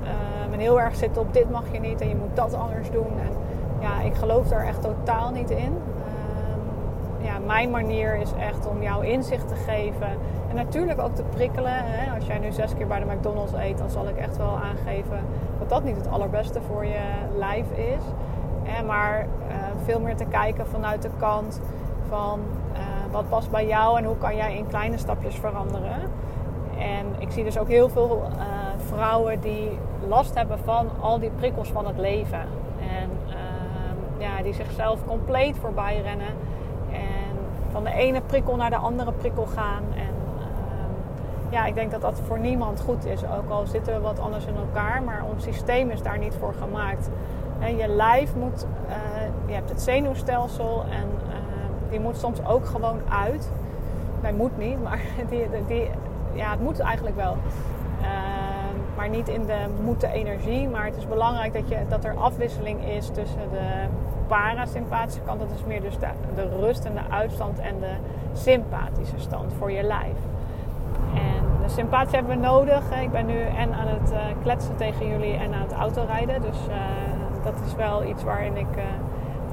en 0.55 0.61
heel 0.61 0.81
erg 0.81 0.95
zitten 0.95 1.23
op 1.23 1.33
dit 1.33 1.51
mag 1.51 1.65
je 1.73 1.81
niet 1.81 2.01
en 2.01 2.09
je 2.09 2.17
moet 2.17 2.37
dat 2.37 2.55
anders 2.55 2.91
doen. 2.91 3.19
En 3.19 3.37
ja, 3.81 4.01
ik 4.01 4.15
geloof 4.15 4.49
daar 4.49 4.67
echt 4.67 4.83
totaal 4.83 5.31
niet 5.31 5.51
in. 5.51 5.73
Uh, 5.99 7.25
ja, 7.25 7.39
mijn 7.47 7.71
manier 7.71 8.17
is 8.17 8.33
echt 8.39 8.67
om 8.67 8.83
jou 8.83 9.07
inzicht 9.07 9.49
te 9.49 9.55
geven. 9.55 10.09
En 10.49 10.55
natuurlijk 10.55 11.01
ook 11.01 11.15
te 11.15 11.23
prikkelen. 11.23 11.73
Hè? 11.75 12.15
Als 12.15 12.27
jij 12.27 12.39
nu 12.39 12.53
zes 12.53 12.75
keer 12.75 12.87
bij 12.87 12.99
de 12.99 13.05
McDonald's 13.05 13.53
eet, 13.53 13.79
dan 13.79 13.91
zal 13.91 14.09
ik 14.09 14.17
echt 14.17 14.37
wel 14.37 14.59
aangeven 14.59 15.19
dat 15.59 15.69
dat 15.69 15.85
niet 15.85 15.97
het 15.97 16.09
allerbeste 16.09 16.61
voor 16.61 16.85
je 16.85 17.03
lijf 17.37 17.67
is. 17.71 18.03
maar 18.87 19.21
uh, 19.21 19.55
veel 19.85 20.01
meer 20.01 20.17
te 20.17 20.25
kijken 20.25 20.67
vanuit 20.67 21.03
de 21.03 21.11
kant 21.19 21.61
van 22.09 22.41
uh, 22.73 22.79
wat 23.11 23.29
past 23.29 23.51
bij 23.51 23.67
jou 23.67 23.99
en 23.99 24.05
hoe 24.05 24.19
kan 24.19 24.37
jij 24.37 24.57
in 24.57 24.67
kleine 24.67 24.99
stapjes 24.99 25.35
veranderen. 25.35 26.01
En 26.79 27.07
ik 27.19 27.31
zie 27.31 27.45
dus 27.45 27.59
ook 27.59 27.69
heel 27.69 27.89
veel 27.89 28.23
uh, 28.37 28.45
vrouwen 28.89 29.41
die 29.41 29.79
last 30.09 30.35
hebben 30.35 30.59
van 30.59 30.89
al 31.01 31.19
die 31.19 31.31
prikkels 31.31 31.69
van 31.69 31.87
het 31.87 31.99
leven. 31.99 32.41
En 32.81 33.11
uh, 33.29 33.35
ja, 34.19 34.43
die 34.43 34.55
zichzelf 34.55 35.05
compleet 35.07 35.57
voorbij 35.59 36.01
rennen. 36.01 36.35
En 36.93 37.37
van 37.71 37.85
de 37.85 37.93
ene 37.93 38.21
prikkel 38.21 38.57
naar 38.57 38.71
de 38.71 38.77
andere 38.77 39.13
prikkel 39.13 39.47
gaan. 39.47 39.83
En 39.95 40.15
uh, 40.39 41.53
ja, 41.53 41.67
ik 41.67 41.75
denk 41.75 41.91
dat 41.91 42.01
dat 42.01 42.21
voor 42.27 42.39
niemand 42.39 42.81
goed 42.81 43.05
is. 43.05 43.25
Ook 43.25 43.51
al 43.51 43.67
zitten 43.67 43.95
we 43.95 44.01
wat 44.01 44.21
anders 44.21 44.45
in 44.45 44.57
elkaar. 44.57 45.03
Maar 45.03 45.25
ons 45.33 45.43
systeem 45.43 45.91
is 45.91 46.03
daar 46.03 46.19
niet 46.19 46.35
voor 46.35 46.55
gemaakt. 46.55 47.11
En 47.59 47.77
je 47.77 47.89
lijf 47.89 48.35
moet... 48.35 48.67
Uh, 48.89 48.95
je 49.47 49.53
hebt 49.53 49.69
het 49.69 49.83
zenuwstelsel 49.83 50.85
en 50.91 51.09
die 51.95 52.03
moet 52.03 52.17
soms 52.17 52.45
ook 52.47 52.67
gewoon 52.67 53.01
uit. 53.09 53.51
Nee, 54.23 54.33
moet 54.33 54.59
niet, 54.59 54.83
maar 54.83 55.01
die, 55.31 55.47
die, 55.67 55.91
ja, 56.33 56.51
het 56.51 56.61
moet 56.61 56.81
eigenlijk 56.81 57.17
wel. 57.17 57.37
Niet 59.11 59.29
in 59.29 59.47
de 59.47 59.67
moeten 59.83 60.11
energie. 60.11 60.69
Maar 60.69 60.85
het 60.85 60.97
is 60.97 61.09
belangrijk 61.09 61.53
dat, 61.53 61.69
je, 61.69 61.79
dat 61.89 62.05
er 62.05 62.17
afwisseling 62.17 62.85
is 62.85 63.07
tussen 63.07 63.51
de 63.51 63.87
parasympathische 64.27 65.21
kant. 65.21 65.41
Dat 65.41 65.51
is 65.55 65.65
meer 65.65 65.81
dus 65.81 65.99
de, 66.35 66.49
rust 66.61 66.85
en 66.85 66.95
de 66.95 67.15
uitstand 67.15 67.59
en 67.59 67.81
de 67.81 67.95
sympathische 68.33 69.19
stand 69.19 69.53
voor 69.59 69.71
je 69.71 69.83
lijf. 69.83 70.17
En 71.15 71.63
de 71.63 71.69
sympathie 71.69 72.15
hebben 72.15 72.37
we 72.37 72.47
nodig. 72.47 73.01
Ik 73.03 73.11
ben 73.11 73.27
nu 73.27 73.41
en 73.41 73.75
aan 73.75 73.87
het 73.87 74.13
uh, 74.13 74.19
kletsen 74.43 74.77
tegen 74.77 75.09
jullie 75.09 75.35
en 75.35 75.55
aan 75.55 75.63
het 75.63 75.73
autorijden. 75.73 76.43
Dus 76.43 76.59
uh, 76.69 76.75
dat 77.45 77.55
is 77.67 77.75
wel 77.75 78.05
iets 78.05 78.23
waarin 78.23 78.57
ik 78.57 78.77
uh, 78.77 78.83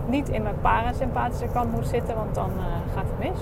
niet 0.07 0.29
in 0.29 0.43
mijn 0.43 0.61
parasympathische 0.61 1.47
kant 1.53 1.71
moet 1.71 1.87
zitten, 1.87 2.15
want 2.15 2.35
dan 2.35 2.51
gaat 2.95 3.05
het 3.07 3.29
mis. 3.29 3.39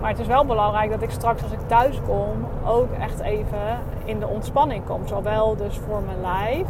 Maar 0.00 0.10
het 0.10 0.18
is 0.18 0.26
wel 0.26 0.44
belangrijk 0.44 0.90
dat 0.90 1.02
ik 1.02 1.10
straks 1.10 1.42
als 1.42 1.52
ik 1.52 1.60
thuis 1.66 2.00
kom 2.06 2.46
ook 2.66 2.92
echt 2.92 3.20
even 3.20 3.78
in 4.04 4.18
de 4.18 4.26
ontspanning 4.26 4.84
kom. 4.84 5.06
Zowel 5.06 5.56
dus 5.56 5.78
voor 5.78 6.02
mijn 6.02 6.20
lijf, 6.20 6.66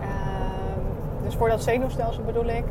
uh, 0.00 0.06
dus 1.24 1.34
voor 1.34 1.48
dat 1.48 1.62
zenuwstelsel 1.62 2.22
bedoel 2.22 2.46
ik. 2.46 2.64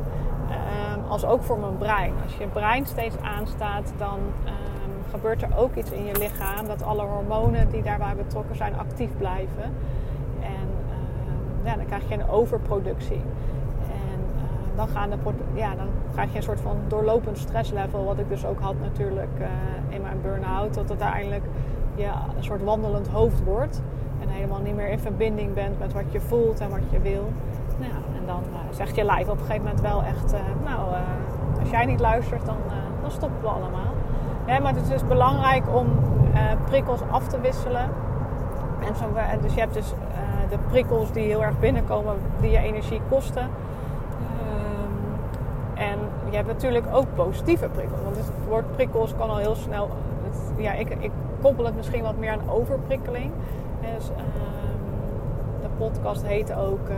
Ehm, 0.50 1.00
als 1.08 1.26
ook 1.26 1.44
voor 1.44 1.60
mijn 1.60 1.78
brein. 1.78 2.14
Als 2.24 2.38
je 2.38 2.48
brein 2.48 2.86
steeds 2.86 3.16
aanstaat, 3.22 3.94
dan 3.98 4.20
ehm, 4.46 5.10
gebeurt 5.10 5.42
er 5.42 5.58
ook 5.58 5.76
iets 5.76 5.92
in 5.92 6.06
je 6.06 6.18
lichaam. 6.18 6.68
Dat 6.68 6.84
alle 6.84 7.04
hormonen 7.04 7.70
die 7.70 7.84
daarbij 7.84 8.16
betrokken 8.16 8.56
zijn 8.56 8.78
actief 8.80 9.10
blijven. 9.18 9.64
En 10.42 10.70
ehm, 11.64 11.78
dan 11.78 11.86
krijg 11.86 12.10
je 12.10 12.14
een 12.14 12.30
overproductie. 12.30 13.22
Eh, 14.78 14.84
dan, 14.84 14.88
gaan 14.88 15.10
ja, 15.54 15.76
dan 15.76 15.88
krijg 16.14 16.32
je 16.32 16.38
een 16.38 16.44
soort 16.44 16.62
van 16.62 16.78
doorlopend 16.88 17.38
stresslevel. 17.38 18.06
Wat 18.06 18.18
ik 18.18 18.30
dus 18.30 18.46
ook 18.46 18.60
had 18.60 18.76
natuurlijk 18.82 19.40
uh, 19.40 19.48
in 19.90 20.02
mijn 20.02 20.22
burn-out. 20.22 20.74
Dat 20.74 20.90
het 20.90 21.02
uiteindelijk 21.02 21.44
ja, 21.96 22.26
een 22.38 22.44
soort 22.44 22.64
wandelend 22.64 23.08
hoofd 23.08 23.44
wordt. 23.44 23.82
En 24.22 24.30
helemaal 24.30 24.62
niet 24.62 24.76
meer 24.76 24.90
in 24.90 25.00
verbinding 25.00 25.54
bent 25.54 25.80
met 25.80 25.94
wat 25.94 26.12
je 26.12 26.22
voelt 26.22 26.60
en 26.60 26.70
wat 26.70 26.90
je 26.90 27.00
wil. 27.00 27.32
Nou, 27.80 27.92
en 27.92 28.26
dan 28.26 28.44
uh, 28.52 28.58
zegt 28.72 28.96
je 28.96 29.04
lijf 29.04 29.30
op 29.30 29.40
een 29.40 29.46
gegeven 29.46 29.64
moment 29.64 29.82
wel 29.82 30.04
echt... 30.04 30.34
Uh, 30.34 30.40
nou, 30.66 30.94
als 31.60 31.70
jij 31.70 31.86
niet 31.86 32.00
luistert, 32.00 32.46
dan, 32.46 32.58
dan 33.02 33.12
stoppen 33.12 33.42
we 33.42 33.48
allemaal. 33.48 33.94
Ja, 34.46 34.60
maar 34.60 34.74
het 34.74 34.82
is 34.82 34.88
dus 34.88 35.08
belangrijk 35.08 35.76
om 35.76 35.88
prikkels 36.66 37.02
af 37.12 37.28
te 37.28 37.40
wisselen. 37.40 37.90
En 38.88 38.96
zo, 38.96 39.06
dus 39.42 39.54
je 39.54 39.60
hebt 39.60 39.74
dus 39.74 39.94
de 40.50 40.58
prikkels 40.70 41.12
die 41.12 41.24
heel 41.24 41.44
erg 41.44 41.60
binnenkomen, 41.60 42.16
die 42.40 42.52
je 42.52 42.58
energie 42.58 43.02
kosten. 43.10 43.50
En 45.78 46.00
je 46.30 46.36
hebt 46.36 46.48
natuurlijk 46.48 46.86
ook 46.92 47.06
positieve 47.16 47.70
prikkels. 47.70 48.02
Want 48.04 48.16
het 48.16 48.32
woord 48.48 48.72
prikkels 48.76 49.16
kan 49.16 49.30
al 49.30 49.38
heel 49.38 49.56
snel... 49.56 49.90
Ja, 50.58 50.72
ik, 50.72 50.90
ik 51.00 51.12
koppel 51.42 51.66
het 51.66 51.76
misschien 51.76 52.04
wat 52.04 52.18
meer 52.18 52.32
aan 52.32 52.50
overprikkeling. 52.50 53.32
Dus, 53.82 54.10
ehm, 54.10 54.28
de 55.62 55.68
podcast 55.78 56.26
heet 56.26 56.54
ook 56.54 56.90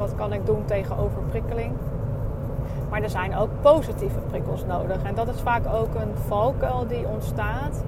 wat 0.00 0.14
kan 0.14 0.32
ik 0.32 0.46
doen 0.46 0.64
tegen 0.64 0.98
overprikkeling. 0.98 1.72
Maar 2.90 3.02
er 3.02 3.10
zijn 3.10 3.36
ook 3.36 3.48
positieve 3.60 4.18
prikkels 4.18 4.64
nodig. 4.64 5.02
En 5.02 5.14
dat 5.14 5.28
is 5.28 5.40
vaak 5.40 5.66
ook 5.66 5.94
een 5.94 6.16
valkuil 6.26 6.86
die 6.86 7.06
ontstaat. 7.06 7.84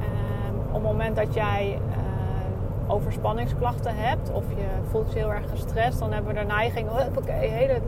Ehm, 0.00 0.56
op 0.68 0.72
het 0.72 0.82
moment 0.82 1.16
dat 1.16 1.34
jij 1.34 1.78
uh, 1.88 2.92
overspanningsklachten 2.92 3.96
hebt 3.96 4.32
of 4.32 4.44
je 4.48 4.66
voelt 4.90 5.12
je 5.12 5.18
heel 5.18 5.32
erg 5.32 5.50
gestrest, 5.50 5.98
dan 5.98 6.12
hebben 6.12 6.34
we 6.34 6.40
de 6.40 6.46
neiging, 6.46 6.88
oké, 7.16 7.32
hele 7.32 7.80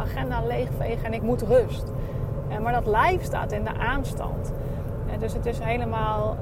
agenda 0.00 0.42
leegvegen 0.46 1.04
en 1.04 1.12
ik 1.12 1.22
moet 1.22 1.42
rust. 1.42 1.92
Uh, 2.50 2.58
maar 2.58 2.72
dat 2.72 2.86
lijf 2.86 3.22
staat 3.22 3.52
in 3.52 3.64
de 3.64 3.78
aanstand. 3.78 4.52
dus 5.18 5.32
het 5.32 5.46
is 5.46 5.58
helemaal, 5.58 6.36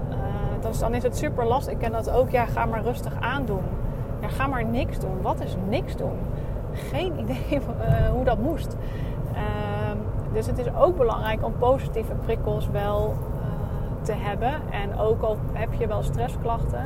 dus 0.61 0.79
dan 0.79 0.95
is 0.95 1.03
het 1.03 1.17
super 1.17 1.47
lastig. 1.47 1.73
Ik 1.73 1.79
ken 1.79 1.93
dat 1.93 2.11
ook, 2.11 2.31
ja, 2.31 2.47
ga 2.47 2.67
maar 2.67 2.83
rustig 2.83 3.13
aandoen. 3.21 3.63
Ja, 4.21 4.29
ga 4.29 4.47
maar 4.47 4.65
niks 4.65 4.99
doen. 4.99 5.23
Wat 5.23 5.41
is 5.41 5.57
niks 5.69 5.97
doen? 5.97 6.19
geen 6.73 7.19
idee 7.23 7.61
hoe 8.13 8.25
dat 8.25 8.39
moest. 8.39 8.77
Uh, 9.33 9.39
dus 10.33 10.47
het 10.47 10.59
is 10.59 10.75
ook 10.75 10.97
belangrijk 10.97 11.45
om 11.45 11.53
positieve 11.59 12.15
prikkels 12.15 12.69
wel 12.71 13.17
te 14.03 14.13
hebben. 14.13 14.53
En 14.71 14.99
ook 14.99 15.23
al 15.23 15.39
heb 15.53 15.75
je 15.75 15.87
wel 15.87 16.03
stressklachten, 16.03 16.85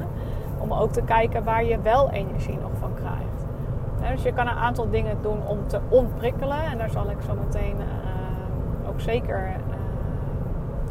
om 0.59 0.73
ook 0.73 0.93
te 0.93 1.02
kijken 1.02 1.45
waar 1.45 1.64
je 1.64 1.81
wel 1.81 2.11
energie 2.11 2.59
nog 2.59 2.71
van 2.79 2.95
krijgt. 2.95 3.42
Dus 4.11 4.23
je 4.23 4.33
kan 4.33 4.47
een 4.47 4.57
aantal 4.57 4.91
dingen 4.91 5.17
doen 5.23 5.47
om 5.47 5.67
te 5.67 5.81
ontprikkelen. 5.89 6.63
En 6.65 6.79
daar 6.79 6.91
zal 6.91 7.11
ik 7.11 7.17
zo 7.27 7.35
meteen 7.35 7.77
uh, 7.77 8.89
ook 8.89 9.01
zeker 9.01 9.53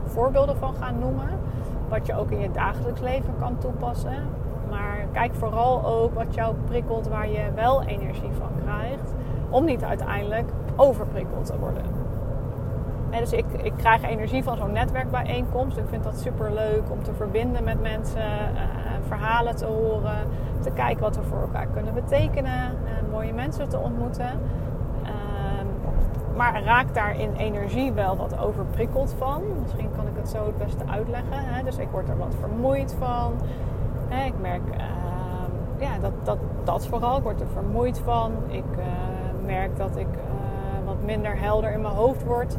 voorbeelden 0.06 0.58
van 0.58 0.74
gaan 0.74 1.00
noemen. 1.00 1.30
Wat 1.89 2.06
je 2.06 2.15
ook 2.15 2.32
in 2.32 2.39
je 2.39 2.51
dagelijks 2.51 3.01
leven 3.01 3.34
kan 3.39 3.58
toepassen. 3.58 4.18
Maar 4.70 5.06
kijk 5.12 5.34
vooral 5.36 5.86
ook 5.86 6.13
wat 6.13 6.34
jou 6.34 6.56
prikkelt 6.65 7.08
waar 7.08 7.30
je 7.30 7.51
wel 7.56 7.84
energie 7.84 8.32
van 8.38 8.50
krijgt. 8.63 9.13
Om 9.50 9.65
niet 9.65 9.84
uiteindelijk 9.84 10.50
overprikkeld 10.75 11.46
te 11.46 11.60
worden. 11.60 11.84
En 13.10 13.20
dus 13.20 13.34
ik, 13.34 13.46
ik 13.62 13.74
krijg 13.77 14.03
energie 14.03 14.44
van 14.44 14.58
zo'n 14.58 14.72
netwerkbijeenkomst. 14.72 15.77
Ik 15.77 15.88
vind 15.89 16.03
dat 16.03 16.20
super 16.20 16.53
leuk 16.53 16.82
om 16.89 17.03
te 17.03 17.13
verbinden 17.13 17.63
met 17.63 17.82
mensen, 17.82 18.22
uh, 18.22 18.62
verhalen 19.08 19.56
te 19.56 19.65
horen, 19.65 20.27
te 20.60 20.72
kijken 20.72 21.01
wat 21.01 21.15
we 21.15 21.24
voor 21.24 21.41
elkaar 21.41 21.68
kunnen 21.74 21.94
betekenen, 21.94 22.77
mooie 23.12 23.34
mensen 23.34 23.70
te 23.70 23.77
ontmoeten. 23.77 24.39
Ehm, 25.03 25.65
maar 26.36 26.63
raak 26.63 26.94
daar 26.94 27.20
in 27.20 27.34
energie 27.34 27.91
wel 27.91 28.18
wat 28.18 28.39
overprikkeld 28.39 29.15
van. 29.18 29.41
Misschien 29.62 29.91
kan 29.96 30.08
ik 30.08 30.13
het 30.15 30.30
zo 30.30 30.46
het 30.46 30.58
beste 30.58 30.84
uitleggen. 30.88 31.38
Hè? 31.38 31.63
Dus 31.63 31.77
ik 31.77 31.88
word 31.91 32.10
er 32.10 32.18
wat 32.18 32.36
vermoeid 32.39 32.96
van. 33.00 33.34
Ik 34.25 34.34
merk 34.41 34.62
uh, 34.72 34.82
ja, 35.77 35.98
dat, 36.01 36.12
dat, 36.24 36.38
dat 36.63 36.88
vooral. 36.88 37.18
Ik 37.18 37.24
word 37.24 37.41
er 37.41 37.48
vermoeid 37.48 38.00
van. 38.00 38.32
Ik 38.48 38.63
uh, 38.77 38.86
merk 39.46 39.77
dat 39.77 39.98
ik 39.98 40.08
uh, 40.08 40.86
wat 40.86 41.03
minder 41.06 41.39
helder 41.39 41.72
in 41.72 41.82
mijn 41.82 41.94
hoofd 41.94 42.24
word. 42.24 42.58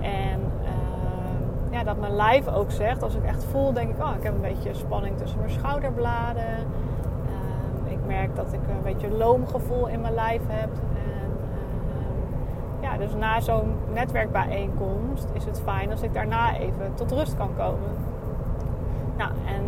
En 0.00 0.40
ehm, 0.64 1.72
ja, 1.72 1.84
dat 1.84 2.00
mijn 2.00 2.16
lijf 2.16 2.48
ook 2.48 2.70
zegt, 2.70 3.02
als 3.02 3.14
ik 3.14 3.24
echt 3.24 3.44
voel, 3.44 3.72
denk 3.72 3.90
ik, 3.90 4.02
oh, 4.02 4.14
ik 4.16 4.22
heb 4.22 4.34
een 4.34 4.40
beetje 4.40 4.74
spanning 4.74 5.18
tussen 5.18 5.38
mijn 5.38 5.50
schouderbladen. 5.50 6.66
Merk 8.10 8.36
dat 8.36 8.52
ik 8.52 8.60
een 8.68 8.82
beetje 8.82 9.10
loomgevoel 9.10 9.88
in 9.88 10.00
mijn 10.00 10.14
lijf 10.14 10.42
heb. 10.46 10.70
En, 10.94 11.30
ehm, 11.96 12.82
ja, 12.82 12.96
dus 12.96 13.14
na 13.14 13.40
zo'n 13.40 13.72
netwerkbijeenkomst 13.92 15.28
is 15.32 15.44
het 15.44 15.60
fijn 15.64 15.90
als 15.90 16.02
ik 16.02 16.14
daarna 16.14 16.56
even 16.56 16.94
tot 16.94 17.12
rust 17.12 17.36
kan 17.36 17.50
komen. 17.56 17.90
Nou, 19.16 19.30
en 19.46 19.62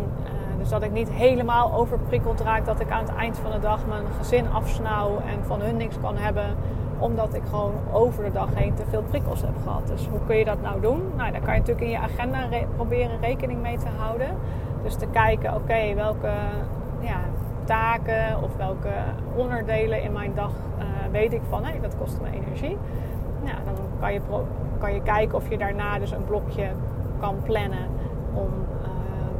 dus 0.63 0.71
dat 0.71 0.83
ik 0.83 0.91
niet 0.91 1.09
helemaal 1.09 1.73
overprikkeld 1.73 2.41
raak. 2.41 2.65
Dat 2.65 2.79
ik 2.79 2.91
aan 2.91 3.03
het 3.05 3.15
eind 3.15 3.37
van 3.37 3.51
de 3.51 3.59
dag 3.59 3.79
mijn 3.87 4.03
gezin 4.17 4.51
afsnauw 4.51 5.17
en 5.17 5.45
van 5.45 5.61
hun 5.61 5.77
niks 5.77 5.95
kan 6.01 6.17
hebben. 6.17 6.55
Omdat 6.97 7.33
ik 7.33 7.41
gewoon 7.49 7.73
over 7.91 8.23
de 8.23 8.31
dag 8.31 8.47
heen 8.53 8.73
te 8.73 8.83
veel 8.89 9.03
prikkels 9.03 9.41
heb 9.41 9.55
gehad. 9.63 9.87
Dus 9.87 10.07
hoe 10.07 10.19
kun 10.25 10.37
je 10.37 10.45
dat 10.45 10.61
nou 10.61 10.81
doen? 10.81 11.01
Nou, 11.15 11.31
daar 11.31 11.41
kan 11.41 11.53
je 11.53 11.59
natuurlijk 11.59 11.85
in 11.85 11.91
je 11.91 11.97
agenda 11.97 12.47
proberen 12.75 13.19
rekening 13.19 13.61
mee 13.61 13.77
te 13.77 13.87
houden. 13.97 14.27
Dus 14.83 14.95
te 14.95 15.07
kijken, 15.07 15.55
oké, 15.55 15.93
welke 15.95 16.31
taken 17.63 18.43
of 18.43 18.55
welke 18.55 18.93
onderdelen 19.35 20.03
in 20.03 20.11
mijn 20.11 20.33
dag 20.35 20.51
uh, 20.77 20.83
weet 21.11 21.33
ik 21.33 21.41
van, 21.49 21.65
hé, 21.65 21.79
dat 21.81 21.97
kost 21.97 22.21
me 22.21 22.27
energie. 22.31 22.77
Nou, 23.43 23.57
dan 23.65 23.75
kan 23.99 24.13
je, 24.13 24.21
kan 24.77 24.93
je 24.93 25.01
kijken 25.01 25.37
of 25.37 25.49
je 25.49 25.57
daarna 25.57 25.99
dus 25.99 26.11
een 26.11 26.25
blokje 26.25 26.67
kan 27.19 27.35
plannen 27.43 27.87
om 28.33 28.49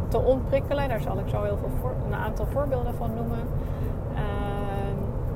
te 0.07 0.19
ontprikkelen. 0.19 0.89
Daar 0.89 1.01
zal 1.01 1.17
ik 1.17 1.27
zo 1.27 1.43
heel 1.43 1.57
veel 1.57 1.91
een 2.07 2.15
aantal 2.15 2.45
voorbeelden 2.45 2.95
van 2.95 3.13
noemen. 3.15 3.39
Uh, 4.11 4.19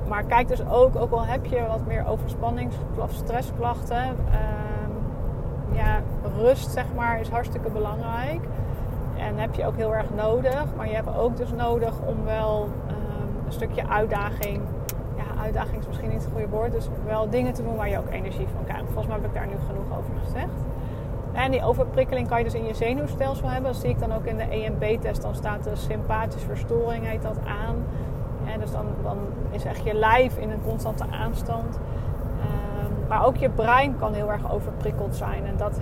maar 0.10 0.24
kijk 0.24 0.48
dus 0.48 0.68
ook, 0.68 0.96
ook 0.96 1.12
al 1.12 1.26
heb 1.26 1.46
je 1.46 1.66
wat 1.68 1.86
meer 1.86 2.08
overspannings- 2.08 2.76
of 2.98 3.12
stressklachten, 3.12 4.16
uh, 4.30 5.76
ja, 5.76 6.00
rust 6.38 6.72
zeg 6.72 6.86
maar 6.96 7.20
is 7.20 7.30
hartstikke 7.30 7.70
belangrijk. 7.70 8.42
En 9.28 9.38
heb 9.38 9.56
je 9.56 9.66
ook 9.66 9.76
heel 9.76 9.96
erg 9.96 10.14
nodig. 10.16 10.66
Maar 10.76 10.88
je 10.88 10.96
hebt 10.96 11.18
ook 11.18 11.38
dus 11.38 11.52
nodig 11.52 11.94
om 12.06 12.24
wel 12.24 12.70
ehm, 12.88 13.46
een 13.46 13.52
stukje 13.52 13.88
uitdaging. 13.88 14.62
Ja, 15.16 15.42
uitdaging 15.42 15.80
is 15.80 15.88
misschien 15.88 16.10
niet 16.10 16.24
het 16.24 16.32
goede 16.32 16.48
woord. 16.48 16.72
Dus 16.72 16.88
wel 17.06 17.30
dingen 17.30 17.54
te 17.54 17.64
doen 17.64 17.76
waar 17.76 17.90
je 17.90 17.98
ook 17.98 18.10
energie 18.10 18.48
van 18.56 18.64
krijgt. 18.64 18.86
Volgens 18.86 19.08
mij 19.08 19.16
heb 19.16 19.26
ik 19.26 19.34
daar 19.34 19.48
nu 19.48 19.56
genoeg 19.68 19.98
over 19.98 20.12
gezegd. 20.24 20.66
En 21.34 21.52
die 21.52 21.64
overprikkeling 21.64 22.28
kan 22.28 22.38
je 22.38 22.44
dus 22.44 22.54
in 22.54 22.66
je 22.66 22.74
zenuwstelsel 22.74 23.48
hebben. 23.50 23.72
Dat 23.72 23.82
zie 23.82 23.90
ik 23.90 24.00
dan 24.00 24.14
ook 24.14 24.26
in 24.26 24.38
de 24.38 24.44
EMB-test. 24.50 25.22
Dan 25.22 25.36
staat 25.36 25.64
de 25.64 25.76
sympathische 25.76 26.48
verstoring, 26.48 27.08
heet 27.08 27.22
dat, 27.22 27.38
aan. 27.46 27.76
En 28.46 28.60
dus 28.60 28.72
dan, 28.72 28.86
is 29.52 29.66
echt 29.66 29.84
je 29.84 29.94
lijf 29.94 30.38
in 30.38 30.52
een 30.52 30.64
constante 30.64 31.06
aanstand. 31.12 31.76
Um, 31.76 33.08
maar 33.08 33.26
ook 33.26 33.36
je 33.36 33.50
brein 33.50 33.98
kan 33.98 34.14
heel 34.14 34.32
erg 34.32 34.52
overprikkeld 34.52 35.16
zijn. 35.16 35.46
En 35.46 35.58
dat 35.58 35.80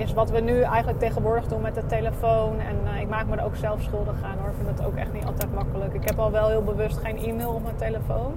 is 0.00 0.12
wat 0.12 0.30
we 0.30 0.40
nu 0.40 0.60
eigenlijk 0.60 0.98
tegenwoordig 0.98 1.46
doen 1.46 1.60
met 1.60 1.74
de 1.74 1.86
telefoon. 1.86 2.60
En 2.60 2.76
uh, 2.84 3.00
ik 3.00 3.08
maak 3.08 3.26
me 3.26 3.36
er 3.36 3.44
ook 3.44 3.56
zelf 3.56 3.82
schuldig 3.82 4.22
aan 4.22 4.38
hoor. 4.38 4.48
Ik 4.48 4.56
vind 4.56 4.78
het 4.78 4.86
ook 4.86 4.96
echt 4.96 5.12
niet 5.12 5.24
altijd 5.24 5.54
makkelijk. 5.54 5.94
Ik 5.94 6.04
heb 6.04 6.18
al 6.18 6.30
wel 6.30 6.48
heel 6.48 6.62
bewust 6.62 6.98
geen 6.98 7.16
e-mail 7.16 7.50
op 7.50 7.62
mijn 7.62 7.76
telefoon 7.76 8.32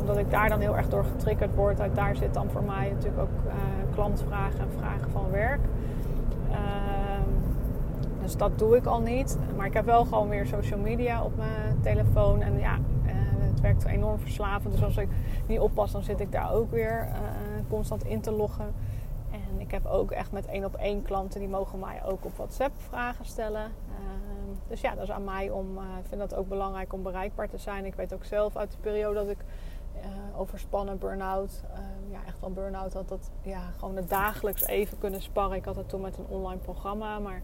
omdat 0.00 0.18
ik 0.18 0.30
daar 0.30 0.48
dan 0.48 0.60
heel 0.60 0.76
erg 0.76 0.88
door 0.88 1.04
getriggerd 1.04 1.54
word. 1.54 1.80
Uit 1.80 1.94
daar 1.94 2.16
zit 2.16 2.34
dan 2.34 2.50
voor 2.50 2.62
mij 2.62 2.90
natuurlijk 2.90 3.22
ook 3.22 3.46
uh, 3.46 3.52
klantvragen 3.94 4.60
en 4.60 4.68
vragen 4.78 5.10
van 5.10 5.30
werk. 5.30 5.60
Uh, 6.50 6.56
dus 8.22 8.36
dat 8.36 8.58
doe 8.58 8.76
ik 8.76 8.86
al 8.86 9.00
niet. 9.00 9.38
Maar 9.56 9.66
ik 9.66 9.72
heb 9.72 9.84
wel 9.84 10.04
gewoon 10.04 10.28
weer 10.28 10.46
social 10.46 10.78
media 10.78 11.22
op 11.22 11.36
mijn 11.36 11.80
telefoon. 11.80 12.42
En 12.42 12.58
ja, 12.58 12.74
uh, 12.74 13.12
het 13.50 13.60
werkt 13.60 13.84
enorm 13.84 14.18
verslavend. 14.18 14.72
Dus 14.72 14.84
als 14.84 14.96
ik 14.96 15.08
niet 15.46 15.60
oppas, 15.60 15.92
dan 15.92 16.02
zit 16.02 16.20
ik 16.20 16.32
daar 16.32 16.52
ook 16.52 16.70
weer 16.70 17.08
constant 17.68 18.04
in 18.04 18.20
te 18.20 18.30
loggen. 18.30 18.74
En 19.50 19.60
ik 19.60 19.70
heb 19.70 19.86
ook 19.86 20.10
echt 20.10 20.32
met 20.32 20.46
één 20.46 20.64
op 20.64 20.74
één 20.74 21.02
klanten 21.02 21.40
die 21.40 21.48
mogen 21.48 21.78
mij 21.78 22.04
ook 22.04 22.24
op 22.24 22.36
WhatsApp 22.36 22.72
vragen 22.76 23.24
stellen. 23.24 23.72
Ehm, 23.88 24.58
dus 24.68 24.80
ja, 24.80 24.94
dat 24.94 25.02
is 25.02 25.10
aan 25.10 25.24
mij 25.24 25.50
om. 25.50 25.78
Ik 25.78 26.06
vind 26.08 26.20
dat 26.20 26.34
ook 26.34 26.48
belangrijk 26.48 26.92
om 26.92 27.02
bereikbaar 27.02 27.48
te 27.48 27.58
zijn. 27.58 27.84
Ik 27.84 27.94
weet 27.94 28.14
ook 28.14 28.24
zelf 28.24 28.56
uit 28.56 28.70
de 28.70 28.78
periode 28.80 29.14
dat 29.14 29.28
ik 29.28 29.44
uh, 29.96 30.40
overspannen, 30.40 30.98
burn-out. 30.98 31.62
Uh, 31.72 31.78
ja, 32.12 32.18
echt 32.26 32.40
wel 32.40 32.50
burn-out 32.50 32.92
had 32.92 33.08
dat 33.08 33.30
ja, 33.42 33.60
gewoon 33.78 33.96
het 33.96 34.08
dagelijks 34.08 34.66
even 34.66 34.98
kunnen 34.98 35.22
sparren. 35.22 35.56
Ik 35.56 35.64
had 35.64 35.76
het 35.76 35.88
toen 35.88 36.00
met 36.00 36.18
een 36.18 36.26
online 36.28 36.60
programma, 36.60 37.18
maar 37.18 37.42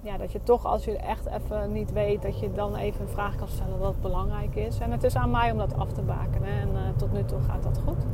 ja, 0.00 0.16
dat 0.16 0.32
je 0.32 0.42
toch 0.42 0.66
als 0.66 0.84
je 0.84 0.96
echt 0.96 1.26
even 1.26 1.72
niet 1.72 1.92
weet, 1.92 2.22
dat 2.22 2.40
je 2.40 2.52
dan 2.52 2.76
even 2.76 3.00
een 3.00 3.08
vraag 3.08 3.36
kan 3.36 3.48
stellen 3.48 3.78
wat 3.78 4.00
belangrijk 4.00 4.54
is. 4.54 4.78
En 4.78 4.90
het 4.90 5.02
is 5.02 5.16
aan 5.16 5.30
mij 5.30 5.50
om 5.50 5.58
dat 5.58 5.74
af 5.74 5.92
te 5.92 6.02
bakenen. 6.02 6.48
En 6.48 6.68
uh, 6.68 6.80
tot 6.96 7.12
nu 7.12 7.24
toe 7.24 7.40
gaat 7.40 7.62
dat 7.62 7.80
goed. 7.86 8.04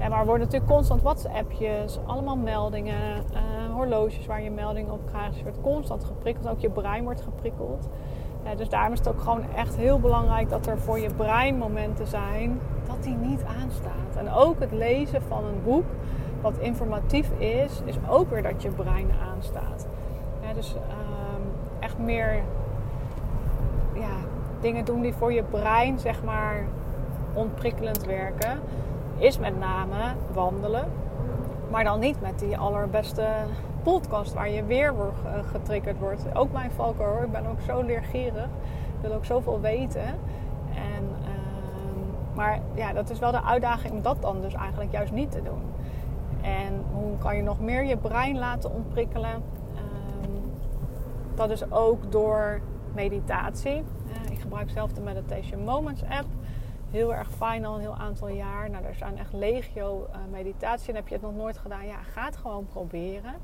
Ja, 0.00 0.08
maar 0.08 0.18
er 0.18 0.26
worden 0.26 0.44
natuurlijk 0.44 0.72
constant 0.72 1.02
WhatsAppjes, 1.02 1.98
allemaal 2.06 2.36
meldingen, 2.36 3.24
uh, 3.32 3.74
horloges 3.74 4.26
waar 4.26 4.42
je 4.42 4.50
meldingen 4.50 4.92
op 4.92 5.06
krijgt. 5.06 5.36
Je 5.36 5.42
wordt 5.42 5.60
constant 5.60 6.04
geprikkeld, 6.04 6.48
ook 6.48 6.60
je 6.60 6.70
brein 6.70 7.04
wordt 7.04 7.20
geprikkeld. 7.20 7.88
Ja, 8.44 8.54
dus 8.54 8.68
daarom 8.68 8.92
is 8.92 8.98
het 8.98 9.08
ook 9.08 9.20
gewoon 9.20 9.44
echt 9.56 9.76
heel 9.76 10.00
belangrijk 10.00 10.48
dat 10.48 10.66
er 10.66 10.78
voor 10.78 10.98
je 10.98 11.10
brein 11.14 11.58
momenten 11.58 12.06
zijn 12.06 12.60
dat 12.86 13.02
die 13.02 13.14
niet 13.14 13.44
aanstaat. 13.62 14.16
En 14.16 14.32
ook 14.32 14.60
het 14.60 14.72
lezen 14.72 15.22
van 15.22 15.44
een 15.44 15.62
boek 15.64 15.84
wat 16.40 16.58
informatief 16.58 17.30
is, 17.38 17.82
is 17.84 17.96
ook 18.08 18.30
weer 18.30 18.42
dat 18.42 18.62
je 18.62 18.70
brein 18.70 19.10
aanstaat. 19.32 19.86
Ja, 20.42 20.52
dus 20.52 20.74
um, 20.74 21.42
echt 21.78 21.98
meer 21.98 22.42
ja, 23.94 24.16
dingen 24.60 24.84
doen 24.84 25.00
die 25.00 25.14
voor 25.14 25.32
je 25.32 25.42
brein 25.42 25.98
zeg 25.98 26.22
maar 26.24 26.64
ontprikkelend 27.34 28.04
werken, 28.04 28.60
is 29.20 29.38
met 29.38 29.58
name 29.58 30.14
wandelen. 30.32 30.84
Maar 31.70 31.84
dan 31.84 32.00
niet 32.00 32.20
met 32.20 32.38
die 32.38 32.58
allerbeste 32.58 33.26
podcast 33.82 34.34
waar 34.34 34.50
je 34.50 34.64
weer 34.64 34.94
getriggerd 35.52 35.98
wordt. 35.98 36.34
Ook 36.34 36.52
mijn 36.52 36.70
valken 36.70 37.04
hoor. 37.04 37.22
Ik 37.22 37.32
ben 37.32 37.46
ook 37.46 37.60
zo 37.66 37.82
leergierig. 37.82 38.44
Ik 38.44 39.00
wil 39.00 39.12
ook 39.12 39.24
zoveel 39.24 39.60
weten. 39.60 40.06
En, 40.74 41.08
uh, 41.22 41.28
maar 42.34 42.60
ja, 42.74 42.92
dat 42.92 43.10
is 43.10 43.18
wel 43.18 43.30
de 43.30 43.42
uitdaging 43.42 43.92
om 43.92 44.02
dat 44.02 44.22
dan 44.22 44.40
dus 44.40 44.54
eigenlijk 44.54 44.92
juist 44.92 45.12
niet 45.12 45.30
te 45.30 45.42
doen. 45.42 45.62
En 46.42 46.84
hoe 46.92 47.18
kan 47.18 47.36
je 47.36 47.42
nog 47.42 47.60
meer 47.60 47.84
je 47.84 47.96
brein 47.96 48.38
laten 48.38 48.74
ontprikkelen? 48.74 49.34
Um, 49.34 50.52
dat 51.34 51.50
is 51.50 51.72
ook 51.72 52.12
door 52.12 52.60
meditatie. 52.94 53.76
Uh, 53.76 54.30
ik 54.30 54.40
gebruik 54.40 54.70
zelf 54.70 54.92
de 54.92 55.00
Meditation 55.00 55.64
Moments 55.64 56.02
app. 56.02 56.26
Heel 56.90 57.14
erg 57.14 57.30
fijn 57.30 57.64
al 57.64 57.74
een 57.74 57.80
heel 57.80 57.96
aantal 57.96 58.28
jaar. 58.28 58.70
Nou, 58.70 58.84
er 58.84 58.94
zijn 58.94 59.18
echt 59.18 59.32
legio 59.32 60.06
uh, 60.10 60.16
meditatie. 60.30 60.88
En 60.88 60.94
heb 60.94 61.08
je 61.08 61.14
het 61.14 61.22
nog 61.22 61.34
nooit 61.34 61.58
gedaan? 61.58 61.86
Ja, 61.86 62.02
ga 62.02 62.24
het 62.24 62.36
gewoon 62.36 62.66
proberen. 62.66 63.34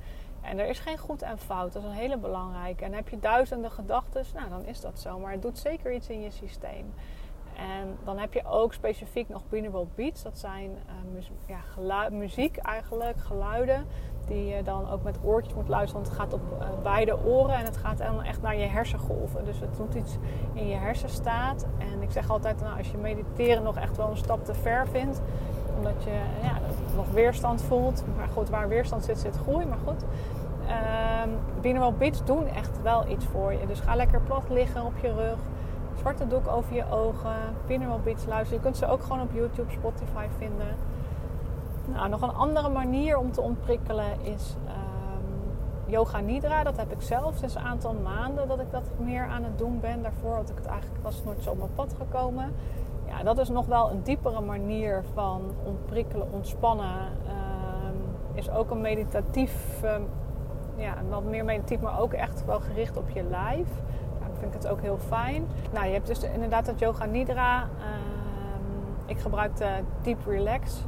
En 0.40 0.58
er 0.58 0.68
is 0.68 0.78
geen 0.78 0.98
goed 0.98 1.22
en 1.22 1.38
fout. 1.38 1.72
Dat 1.72 1.82
is 1.82 1.88
een 1.88 1.94
hele 1.94 2.16
belangrijke. 2.16 2.84
En 2.84 2.92
heb 2.92 3.08
je 3.08 3.20
duizenden 3.20 3.70
gedachten, 3.70 4.24
nou 4.34 4.48
dan 4.48 4.64
is 4.64 4.80
dat 4.80 5.00
zo. 5.00 5.18
Maar 5.18 5.32
het 5.32 5.42
doet 5.42 5.58
zeker 5.58 5.92
iets 5.92 6.08
in 6.08 6.20
je 6.20 6.30
systeem. 6.30 6.94
En 7.56 7.98
dan 8.04 8.18
heb 8.18 8.32
je 8.32 8.44
ook 8.44 8.72
specifiek 8.72 9.28
nog 9.28 9.42
binaural 9.48 9.88
beats. 9.94 10.22
Dat 10.22 10.38
zijn 10.38 10.70
uh, 11.16 11.22
ja, 11.86 12.08
muziek 12.10 12.56
eigenlijk, 12.56 13.18
geluiden. 13.18 13.86
Die 14.26 14.46
je 14.46 14.62
dan 14.62 14.90
ook 14.90 15.02
met 15.02 15.18
oortjes 15.22 15.54
moet 15.54 15.68
luisteren. 15.68 16.02
Want 16.02 16.16
het 16.16 16.22
gaat 16.22 16.32
op 16.32 16.40
uh, 16.60 16.66
beide 16.82 17.24
oren 17.24 17.54
en 17.54 17.64
het 17.64 17.76
gaat 17.76 17.98
dan 17.98 18.22
echt 18.22 18.42
naar 18.42 18.56
je 18.56 18.66
hersengolven. 18.66 19.44
Dus 19.44 19.60
het 19.60 19.76
doet 19.76 19.94
iets 19.94 20.16
in 20.52 20.68
je 20.68 20.74
hersenstaat. 20.74 21.66
En 21.78 22.02
ik 22.02 22.10
zeg 22.10 22.30
altijd, 22.30 22.60
nou, 22.60 22.78
als 22.78 22.90
je 22.90 22.96
mediteren 22.96 23.62
nog 23.62 23.76
echt 23.76 23.96
wel 23.96 24.10
een 24.10 24.16
stap 24.16 24.44
te 24.44 24.54
ver 24.54 24.88
vindt. 24.88 25.20
Omdat 25.76 26.04
je 26.04 26.18
ja, 26.42 26.58
nog 26.96 27.10
weerstand 27.10 27.62
voelt. 27.62 28.04
Maar 28.16 28.28
goed, 28.28 28.50
waar 28.50 28.68
weerstand 28.68 29.04
zit, 29.04 29.18
zit 29.18 29.36
groei. 29.36 29.66
Maar 29.66 29.78
goed. 29.86 30.04
Um, 31.24 31.30
binaural 31.60 31.92
beats 31.92 32.24
doen 32.24 32.46
echt 32.46 32.82
wel 32.82 33.08
iets 33.08 33.24
voor 33.24 33.52
je. 33.52 33.66
Dus 33.66 33.80
ga 33.80 33.94
lekker 33.94 34.20
plat 34.20 34.48
liggen 34.48 34.84
op 34.84 34.98
je 35.02 35.12
rug 35.12 35.38
zwarte 36.06 36.26
doek 36.26 36.48
over 36.48 36.74
je 36.74 36.90
ogen, 36.90 37.36
binaural 37.66 38.00
beats 38.04 38.26
luisteren. 38.26 38.56
Je 38.56 38.64
kunt 38.64 38.76
ze 38.76 38.86
ook 38.86 39.02
gewoon 39.02 39.20
op 39.20 39.32
YouTube, 39.32 39.72
Spotify 39.72 40.26
vinden. 40.38 40.76
Nou, 41.92 42.08
nog 42.08 42.22
een 42.22 42.34
andere 42.34 42.68
manier 42.68 43.18
om 43.18 43.32
te 43.32 43.40
ontprikkelen 43.40 44.20
is 44.22 44.56
um, 44.66 45.92
yoga 45.92 46.20
nidra. 46.20 46.62
Dat 46.62 46.76
heb 46.76 46.92
ik 46.92 47.02
zelf 47.02 47.36
sinds 47.36 47.54
een 47.54 47.62
aantal 47.62 47.94
maanden 47.94 48.48
dat 48.48 48.60
ik 48.60 48.70
dat 48.70 48.90
meer 48.98 49.26
aan 49.26 49.44
het 49.44 49.58
doen 49.58 49.80
ben. 49.80 50.02
Daarvoor 50.02 50.34
had 50.34 50.50
ik 50.50 50.56
het 50.56 50.66
eigenlijk 50.66 51.02
was 51.02 51.22
nooit 51.24 51.42
zo 51.42 51.50
op 51.50 51.58
mijn 51.58 51.74
pad 51.74 51.94
gekomen. 51.98 52.52
Ja, 53.06 53.22
dat 53.22 53.38
is 53.38 53.48
nog 53.48 53.66
wel 53.66 53.90
een 53.90 54.02
diepere 54.02 54.40
manier 54.40 55.04
van 55.14 55.40
ontprikkelen, 55.64 56.32
ontspannen. 56.32 56.94
Um, 57.26 58.14
is 58.32 58.50
ook 58.50 58.70
een 58.70 58.80
meditatief, 58.80 59.82
um, 59.84 60.08
ja, 60.76 60.94
wat 61.08 61.24
meer 61.24 61.44
meditatief, 61.44 61.80
maar 61.80 62.00
ook 62.00 62.12
echt 62.12 62.44
wel 62.44 62.60
gericht 62.60 62.96
op 62.96 63.10
je 63.10 63.22
lijf 63.22 63.68
vind 64.38 64.54
ik 64.54 64.62
het 64.62 64.68
ook 64.68 64.80
heel 64.80 64.98
fijn. 64.98 65.46
Nou, 65.72 65.86
je 65.86 65.92
hebt 65.92 66.06
dus 66.06 66.22
inderdaad 66.22 66.66
dat 66.66 66.78
Yoga 66.78 67.04
Nidra. 67.04 67.68
Ik 69.06 69.18
gebruik 69.18 69.56
de 69.56 69.70
Deep 70.02 70.26
Relax 70.26 70.84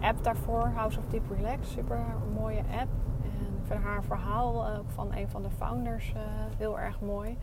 app 0.00 0.24
daarvoor. 0.24 0.72
House 0.74 0.98
of 0.98 1.04
Deep 1.06 1.30
Relax. 1.30 1.70
Super 1.70 2.04
mooie 2.34 2.58
app. 2.58 2.90
En 3.22 3.56
ik 3.60 3.66
vind 3.66 3.82
haar 3.82 4.04
verhaal 4.04 4.68
uh, 4.68 4.78
van 4.86 5.14
een 5.14 5.28
van 5.28 5.42
de 5.42 5.50
founders 5.50 6.12
uh, 6.16 6.22
heel 6.56 6.78
erg 6.78 7.00
mooi. 7.00 7.38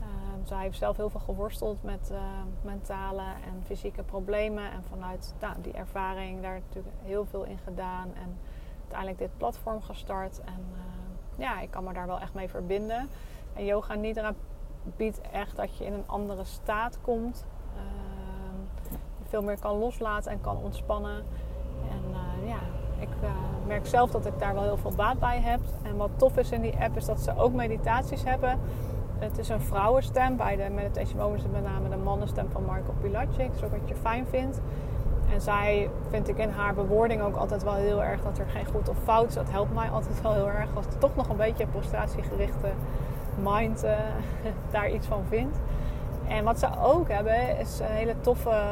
Um, 0.00 0.46
zij 0.46 0.62
heeft 0.62 0.78
zelf 0.78 0.96
heel 0.96 1.10
veel 1.10 1.20
geworsteld 1.20 1.82
met 1.82 2.10
uh, 2.12 2.18
mentale 2.62 3.22
en 3.22 3.62
fysieke 3.64 4.02
problemen. 4.02 4.70
En 4.70 4.82
vanuit 4.90 5.34
nou, 5.40 5.54
die 5.60 5.72
ervaring 5.72 6.42
daar 6.42 6.60
natuurlijk 6.66 6.94
heel 7.02 7.24
veel 7.24 7.44
in 7.44 7.58
gedaan. 7.58 8.08
En 8.14 8.38
uiteindelijk 8.80 9.18
dit 9.18 9.36
platform 9.36 9.82
gestart. 9.82 10.40
En 10.40 10.64
ja, 11.36 11.60
ik 11.60 11.70
kan 11.70 11.84
me 11.84 11.92
daar 11.92 12.06
wel 12.06 12.20
echt 12.20 12.34
mee 12.34 12.48
verbinden. 12.48 13.08
En 13.52 13.64
Yoga 13.64 13.94
Nidra 13.94 14.32
biedt 14.96 15.20
echt 15.20 15.56
dat 15.56 15.76
je 15.76 15.84
in 15.84 15.92
een 15.92 16.06
andere 16.06 16.44
staat 16.44 16.98
komt. 17.00 17.46
Uh, 17.76 17.82
veel 19.22 19.42
meer 19.42 19.58
kan 19.58 19.78
loslaten 19.78 20.32
en 20.32 20.40
kan 20.40 20.56
ontspannen. 20.56 21.24
Ja, 22.44 22.58
ik 22.98 23.08
uh, 23.22 23.28
merk 23.66 23.86
zelf 23.86 24.10
dat 24.10 24.26
ik 24.26 24.38
daar 24.38 24.54
wel 24.54 24.62
heel 24.62 24.76
veel 24.76 24.92
baat 24.96 25.18
bij 25.18 25.40
heb. 25.40 25.60
En 25.82 25.96
wat 25.96 26.10
tof 26.16 26.36
is 26.36 26.50
in 26.50 26.60
die 26.60 26.74
app 26.80 26.96
is 26.96 27.04
dat 27.04 27.20
ze 27.20 27.36
ook 27.36 27.52
meditaties 27.52 28.24
hebben. 28.24 28.58
Het 29.18 29.38
is 29.38 29.48
een 29.48 29.60
vrouwenstem. 29.60 30.36
Bij 30.36 30.56
de 30.56 30.70
Meditation 30.70 31.18
Moments 31.18 31.44
met 31.52 31.62
name 31.62 31.88
de 31.88 31.96
mannenstem 31.96 32.48
van 32.52 32.64
Marco 32.64 32.94
Pilacic. 33.00 33.50
Zo 33.58 33.68
wat 33.68 33.88
je 33.88 33.94
fijn 33.94 34.26
vindt. 34.26 34.60
En 35.32 35.40
zij 35.40 35.90
vind 36.10 36.28
ik 36.28 36.38
in 36.38 36.50
haar 36.50 36.74
bewoording 36.74 37.22
ook 37.22 37.36
altijd 37.36 37.62
wel 37.62 37.74
heel 37.74 38.02
erg 38.02 38.22
dat 38.22 38.38
er 38.38 38.46
geen 38.46 38.66
goed 38.66 38.88
of 38.88 38.96
fout 39.02 39.28
is. 39.28 39.34
Dat 39.34 39.50
helpt 39.50 39.74
mij 39.74 39.88
altijd 39.88 40.22
wel 40.22 40.32
heel 40.32 40.48
erg. 40.48 40.68
Als 40.74 40.86
het 40.86 41.00
toch 41.00 41.16
nog 41.16 41.28
een 41.28 41.36
beetje 41.36 41.66
prestatiegerichte 41.66 42.68
mind 43.42 43.84
uh, 43.84 43.90
daar 44.72 44.90
iets 44.90 45.06
van 45.06 45.22
vindt. 45.28 45.58
En 46.28 46.44
wat 46.44 46.58
ze 46.58 46.68
ook 46.82 47.08
hebben 47.08 47.58
is 47.58 47.78
een 47.78 47.86
hele 47.86 48.14
toffe, 48.20 48.62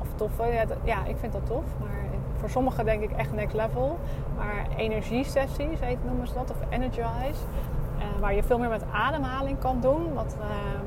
of 0.00 0.06
toffe, 0.14 0.46
ja, 0.46 0.64
ja, 0.84 1.04
ik 1.04 1.16
vind 1.16 1.32
dat 1.32 1.46
tof, 1.46 1.64
maar 1.80 2.11
voor 2.42 2.50
sommigen 2.50 2.84
denk 2.84 3.02
ik 3.02 3.12
echt 3.12 3.32
next 3.32 3.54
level. 3.54 3.98
Maar 4.36 4.66
energiesessies 4.76 5.80
heet, 5.80 6.04
noemen 6.04 6.26
ze 6.26 6.34
dat, 6.34 6.50
of 6.50 6.56
energize. 6.68 7.42
Uh, 7.96 8.20
waar 8.20 8.34
je 8.34 8.42
veel 8.42 8.58
meer 8.58 8.68
met 8.68 8.84
ademhaling 8.92 9.58
kan 9.58 9.80
doen. 9.80 10.14
Wat, 10.14 10.36
uh, 10.38 10.46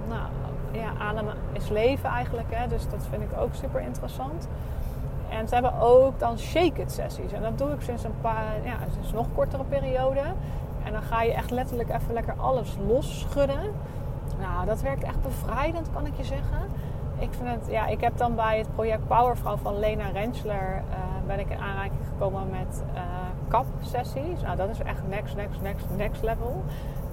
nou, 0.09 0.27
ja, 0.71 1.05
adem 1.05 1.25
is 1.51 1.69
leven 1.69 2.09
eigenlijk, 2.09 2.47
hè, 2.49 2.67
dus 2.67 2.89
dat 2.89 3.07
vind 3.09 3.21
ik 3.21 3.39
ook 3.39 3.53
super 3.53 3.81
interessant. 3.81 4.47
En 5.29 5.47
ze 5.47 5.53
hebben 5.53 5.79
ook 5.79 6.19
dan 6.19 6.37
shake-it 6.37 6.91
sessies. 6.91 7.31
En 7.31 7.41
dat 7.41 7.57
doe 7.57 7.69
ik 7.69 7.81
sinds 7.81 8.03
een 8.03 8.19
paar, 8.21 8.53
ja, 8.63 8.75
sinds 8.93 9.11
nog 9.11 9.27
kortere 9.35 9.63
periode. 9.63 10.21
En 10.83 10.91
dan 10.91 11.01
ga 11.01 11.21
je 11.21 11.33
echt 11.33 11.51
letterlijk 11.51 11.89
even 11.89 12.13
lekker 12.13 12.33
alles 12.37 12.77
losschudden. 12.87 13.71
Nou, 14.39 14.65
dat 14.65 14.81
werkt 14.81 15.03
echt 15.03 15.21
bevrijdend, 15.21 15.89
kan 15.93 16.05
ik 16.05 16.13
je 16.17 16.23
zeggen. 16.23 16.59
Ik, 17.19 17.29
vind 17.31 17.49
het, 17.49 17.67
ja, 17.69 17.87
ik 17.87 18.01
heb 18.01 18.17
dan 18.17 18.35
bij 18.35 18.57
het 18.57 18.67
project 18.75 19.07
Powervrouw 19.07 19.57
van 19.57 19.79
Lena 19.79 20.09
Rensler... 20.09 20.83
Uh, 20.89 21.04
ben 21.27 21.39
ik 21.39 21.49
in 21.49 21.59
aanraking 21.59 22.01
gekomen 22.07 22.49
met 22.49 22.83
uh, 22.93 23.01
kap-sessies. 23.47 24.41
Nou, 24.41 24.57
dat 24.57 24.69
is 24.69 24.79
echt 24.79 25.07
next, 25.07 25.35
next, 25.35 25.61
next, 25.61 25.85
next 25.97 26.23
level. 26.23 26.63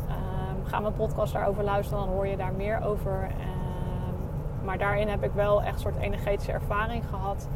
Um, 0.09 0.66
ga 0.66 0.81
mijn 0.81 0.94
podcast 0.94 1.33
daarover 1.33 1.64
luisteren, 1.64 2.05
dan 2.05 2.14
hoor 2.14 2.27
je 2.27 2.37
daar 2.37 2.53
meer 2.53 2.85
over. 2.85 3.22
Um, 3.22 4.64
maar 4.64 4.79
daarin 4.79 5.09
heb 5.09 5.22
ik 5.22 5.33
wel 5.35 5.62
echt 5.62 5.75
een 5.75 5.81
soort 5.81 5.98
energetische 5.98 6.53
ervaring 6.53 7.05
gehad... 7.09 7.48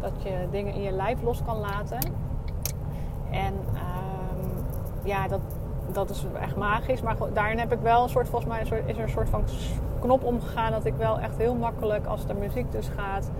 dat 0.00 0.22
je 0.22 0.46
dingen 0.50 0.74
in 0.74 0.82
je 0.82 0.90
lijf 0.90 1.22
los 1.22 1.42
kan 1.44 1.58
laten. 1.58 1.98
En 3.30 3.54
um, 3.54 4.64
ja, 5.02 5.28
dat, 5.28 5.40
dat 5.92 6.10
is 6.10 6.26
echt 6.40 6.56
magisch. 6.56 7.02
Maar 7.02 7.16
daarin 7.32 7.58
heb 7.58 7.72
ik 7.72 7.80
wel 7.80 8.02
een 8.02 8.08
soort, 8.08 8.28
volgens 8.28 8.50
mij 8.50 8.60
is 8.62 8.70
er 8.70 9.02
een 9.02 9.08
soort 9.08 9.28
van 9.28 9.44
knop 10.00 10.24
omgegaan 10.24 10.72
dat 10.72 10.84
ik 10.84 10.94
wel 10.94 11.18
echt 11.18 11.36
heel 11.36 11.54
makkelijk, 11.54 12.06
als 12.06 12.26
de 12.26 12.34
muziek 12.34 12.72
dus 12.72 12.88
gaat, 12.88 13.30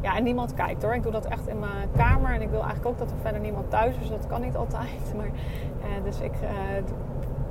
ja, 0.00 0.16
en 0.16 0.22
niemand 0.22 0.54
kijkt 0.54 0.82
hoor. 0.82 0.94
Ik 0.94 1.02
doe 1.02 1.12
dat 1.12 1.24
echt 1.24 1.48
in 1.48 1.58
mijn 1.58 1.90
kamer 1.96 2.34
en 2.34 2.42
ik 2.42 2.50
wil 2.50 2.60
eigenlijk 2.60 2.86
ook 2.86 2.98
dat 2.98 3.10
er 3.10 3.16
verder 3.22 3.40
niemand 3.40 3.70
thuis 3.70 3.94
is. 4.00 4.08
Dat 4.08 4.26
kan 4.26 4.40
niet 4.40 4.56
altijd. 4.56 5.12
Maar, 5.16 5.26
eh, 5.26 6.04
dus 6.04 6.20
ik, 6.20 6.32
eh, 6.42 6.50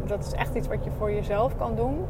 dat 0.05 0.25
is 0.25 0.31
echt 0.31 0.55
iets 0.55 0.67
wat 0.67 0.83
je 0.83 0.91
voor 0.97 1.11
jezelf 1.11 1.57
kan 1.57 1.75
doen. 1.75 2.05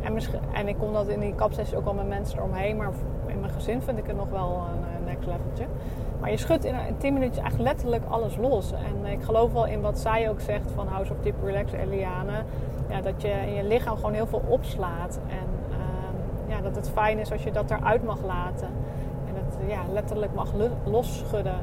En, 0.00 0.18
en 0.52 0.68
ik 0.68 0.76
kon 0.78 0.92
dat 0.92 1.08
in 1.08 1.20
die 1.20 1.34
kapsessie 1.34 1.76
ook 1.76 1.84
wel 1.84 1.94
met 1.94 2.08
mensen 2.08 2.38
eromheen. 2.38 2.76
Maar 2.76 2.90
in 3.26 3.40
mijn 3.40 3.52
gezin 3.52 3.82
vind 3.82 3.98
ik 3.98 4.06
het 4.06 4.16
nog 4.16 4.28
wel 4.28 4.62
een 4.98 5.04
next 5.04 5.26
leveltje. 5.26 5.66
Maar 6.20 6.30
je 6.30 6.36
schudt 6.36 6.64
in 6.64 6.74
10 6.98 7.12
minuutjes 7.12 7.44
echt 7.44 7.58
letterlijk 7.58 8.02
alles 8.08 8.36
los. 8.36 8.72
En 8.72 9.06
ik 9.06 9.22
geloof 9.22 9.52
wel 9.52 9.66
in 9.66 9.80
wat 9.80 9.98
zij 9.98 10.30
ook 10.30 10.40
zegt 10.40 10.70
van 10.74 10.86
House 10.86 11.12
of 11.12 11.18
Deep 11.20 11.44
Relax, 11.44 11.72
Eliane. 11.72 12.42
Ja, 12.88 13.00
dat 13.00 13.22
je 13.22 13.28
in 13.28 13.54
je 13.54 13.64
lichaam 13.64 13.96
gewoon 13.96 14.12
heel 14.12 14.26
veel 14.26 14.42
opslaat. 14.48 15.20
En 15.28 15.48
uh, 15.70 16.54
ja, 16.54 16.60
dat 16.60 16.76
het 16.76 16.90
fijn 16.90 17.18
is 17.18 17.32
als 17.32 17.42
je 17.42 17.52
dat 17.52 17.70
eruit 17.70 18.04
mag 18.04 18.18
laten. 18.24 18.68
Ja, 19.66 19.80
letterlijk 19.92 20.34
mag 20.34 20.48
losschudden. 20.84 21.58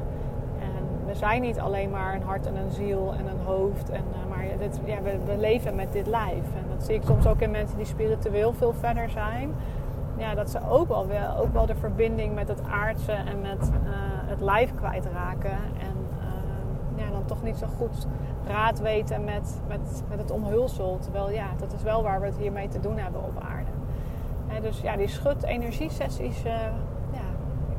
En 0.60 1.06
we 1.06 1.14
zijn 1.14 1.42
niet 1.42 1.60
alleen 1.60 1.90
maar 1.90 2.14
een 2.14 2.22
hart 2.22 2.46
en 2.46 2.56
een 2.56 2.70
ziel 2.70 3.14
en 3.18 3.26
een 3.26 3.44
hoofd. 3.44 3.90
En, 3.90 4.04
uh, 4.10 4.36
maar 4.36 4.44
dit, 4.58 4.80
ja, 4.84 5.02
we, 5.02 5.18
we, 5.24 5.36
leven 5.36 5.74
met 5.74 5.92
dit 5.92 6.06
lijf. 6.06 6.44
En 6.56 6.64
dat 6.76 6.84
zie 6.86 6.94
ik 6.94 7.02
soms 7.04 7.26
ook 7.26 7.40
in 7.40 7.50
mensen 7.50 7.76
die 7.76 7.86
spiritueel 7.86 8.52
veel 8.52 8.72
verder 8.72 9.10
zijn. 9.10 9.54
Ja, 10.16 10.34
dat 10.34 10.50
ze 10.50 10.58
ook 10.68 10.88
wel, 10.88 11.06
wel, 11.06 11.36
ook 11.36 11.52
wel 11.52 11.66
de 11.66 11.74
verbinding 11.74 12.34
met 12.34 12.48
het 12.48 12.62
aardse 12.70 13.12
en 13.12 13.40
met 13.40 13.70
uh, 13.70 13.90
het 14.26 14.40
lijf 14.40 14.74
kwijtraken. 14.74 15.58
En 15.78 16.02
ja, 16.94 17.10
dan 17.10 17.24
toch 17.24 17.42
niet 17.42 17.56
zo 17.56 17.66
goed 17.76 18.06
raad 18.46 18.80
weten 18.80 19.24
met, 19.24 19.60
met, 19.68 20.02
met 20.08 20.18
het 20.18 20.30
omhulsel. 20.30 20.98
Terwijl 21.00 21.30
ja, 21.30 21.46
dat 21.58 21.72
is 21.72 21.82
wel 21.82 22.02
waar 22.02 22.20
we 22.20 22.26
het 22.26 22.36
hiermee 22.36 22.68
te 22.68 22.80
doen 22.80 22.98
hebben 22.98 23.22
op 23.22 23.42
aarde. 23.42 23.70
dus 24.60 24.80
ja, 24.80 24.96
die 24.96 25.08
schut-energiesessies 25.08 26.42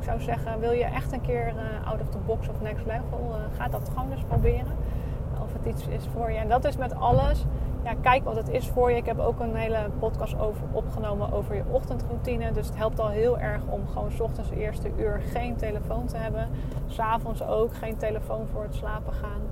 ik 0.04 0.10
zou 0.10 0.22
zeggen, 0.22 0.60
wil 0.60 0.72
je 0.72 0.84
echt 0.84 1.12
een 1.12 1.20
keer 1.20 1.46
uh, 1.46 1.88
out 1.88 2.00
of 2.00 2.08
the 2.08 2.18
box 2.26 2.48
of 2.48 2.60
next 2.60 2.86
level, 2.86 3.28
uh, 3.30 3.58
ga 3.58 3.68
dat 3.68 3.90
gewoon 3.94 4.12
eens 4.12 4.24
proberen. 4.28 4.76
Of 5.42 5.52
het 5.52 5.66
iets 5.66 5.86
is 5.86 6.08
voor 6.12 6.30
je. 6.30 6.38
En 6.38 6.48
dat 6.48 6.64
is 6.64 6.76
met 6.76 6.94
alles. 6.94 7.44
Ja, 7.84 7.94
kijk 8.00 8.24
wat 8.24 8.36
het 8.36 8.48
is 8.48 8.68
voor 8.68 8.90
je. 8.90 8.96
Ik 8.96 9.06
heb 9.06 9.18
ook 9.18 9.40
een 9.40 9.54
hele 9.54 9.90
podcast 9.98 10.38
over, 10.38 10.66
opgenomen 10.72 11.32
over 11.32 11.54
je 11.54 11.62
ochtendroutine. 11.70 12.52
Dus 12.52 12.66
het 12.66 12.76
helpt 12.76 13.00
al 13.00 13.08
heel 13.08 13.38
erg 13.38 13.62
om 13.68 13.88
gewoon 13.88 14.10
s 14.10 14.20
ochtends 14.20 14.50
de 14.50 14.56
eerste 14.56 14.90
uur 14.96 15.20
geen 15.32 15.56
telefoon 15.56 16.06
te 16.06 16.16
hebben. 16.16 16.48
S'avonds 16.86 17.42
ook 17.42 17.74
geen 17.74 17.96
telefoon 17.96 18.46
voor 18.52 18.62
het 18.62 18.74
slapen 18.74 19.12
gaan. 19.12 19.42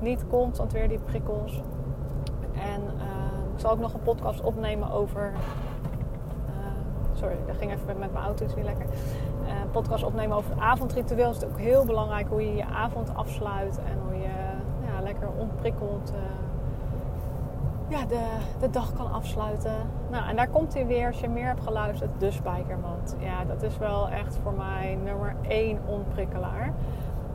Niet 0.00 0.24
constant 0.28 0.72
weer 0.72 0.88
die 0.88 0.98
prikkels. 0.98 1.62
En 2.54 2.82
uh, 2.82 3.54
ik 3.54 3.60
zal 3.60 3.70
ook 3.70 3.80
nog 3.80 3.94
een 3.94 4.02
podcast 4.02 4.40
opnemen 4.40 4.90
over 4.90 5.32
sorry, 7.20 7.36
dat 7.46 7.56
ging 7.56 7.72
even 7.72 7.86
met 7.86 8.12
mijn 8.12 8.24
auto 8.24 8.44
iets 8.44 8.54
niet 8.54 8.64
lekker. 8.64 8.86
Uh, 9.42 9.50
podcast 9.70 10.04
opnemen 10.04 10.36
over 10.36 10.50
het 10.50 10.60
avondritueel. 10.60 11.28
Het 11.28 11.42
is 11.42 11.48
ook 11.48 11.58
heel 11.58 11.84
belangrijk 11.84 12.28
hoe 12.28 12.42
je 12.44 12.54
je 12.54 12.64
avond 12.64 13.14
afsluit 13.14 13.78
en 13.78 13.98
hoe 14.06 14.20
je 14.20 14.28
ja, 14.86 15.02
lekker 15.02 15.28
onprikkeld 15.38 16.12
uh, 16.14 16.20
ja, 17.88 18.06
de, 18.06 18.24
de 18.58 18.70
dag 18.70 18.92
kan 18.92 19.12
afsluiten. 19.12 19.74
Nou, 20.10 20.28
en 20.28 20.36
daar 20.36 20.48
komt 20.48 20.74
hij 20.74 20.86
weer, 20.86 21.06
als 21.06 21.20
je 21.20 21.28
meer 21.28 21.46
hebt 21.46 21.62
geluisterd, 21.62 22.10
de 22.18 22.30
spijkermat. 22.30 23.16
Ja, 23.18 23.44
dat 23.44 23.62
is 23.62 23.78
wel 23.78 24.08
echt 24.08 24.38
voor 24.42 24.52
mij 24.52 24.98
nummer 25.04 25.34
één 25.48 25.78
onprikkelaar. 25.86 26.72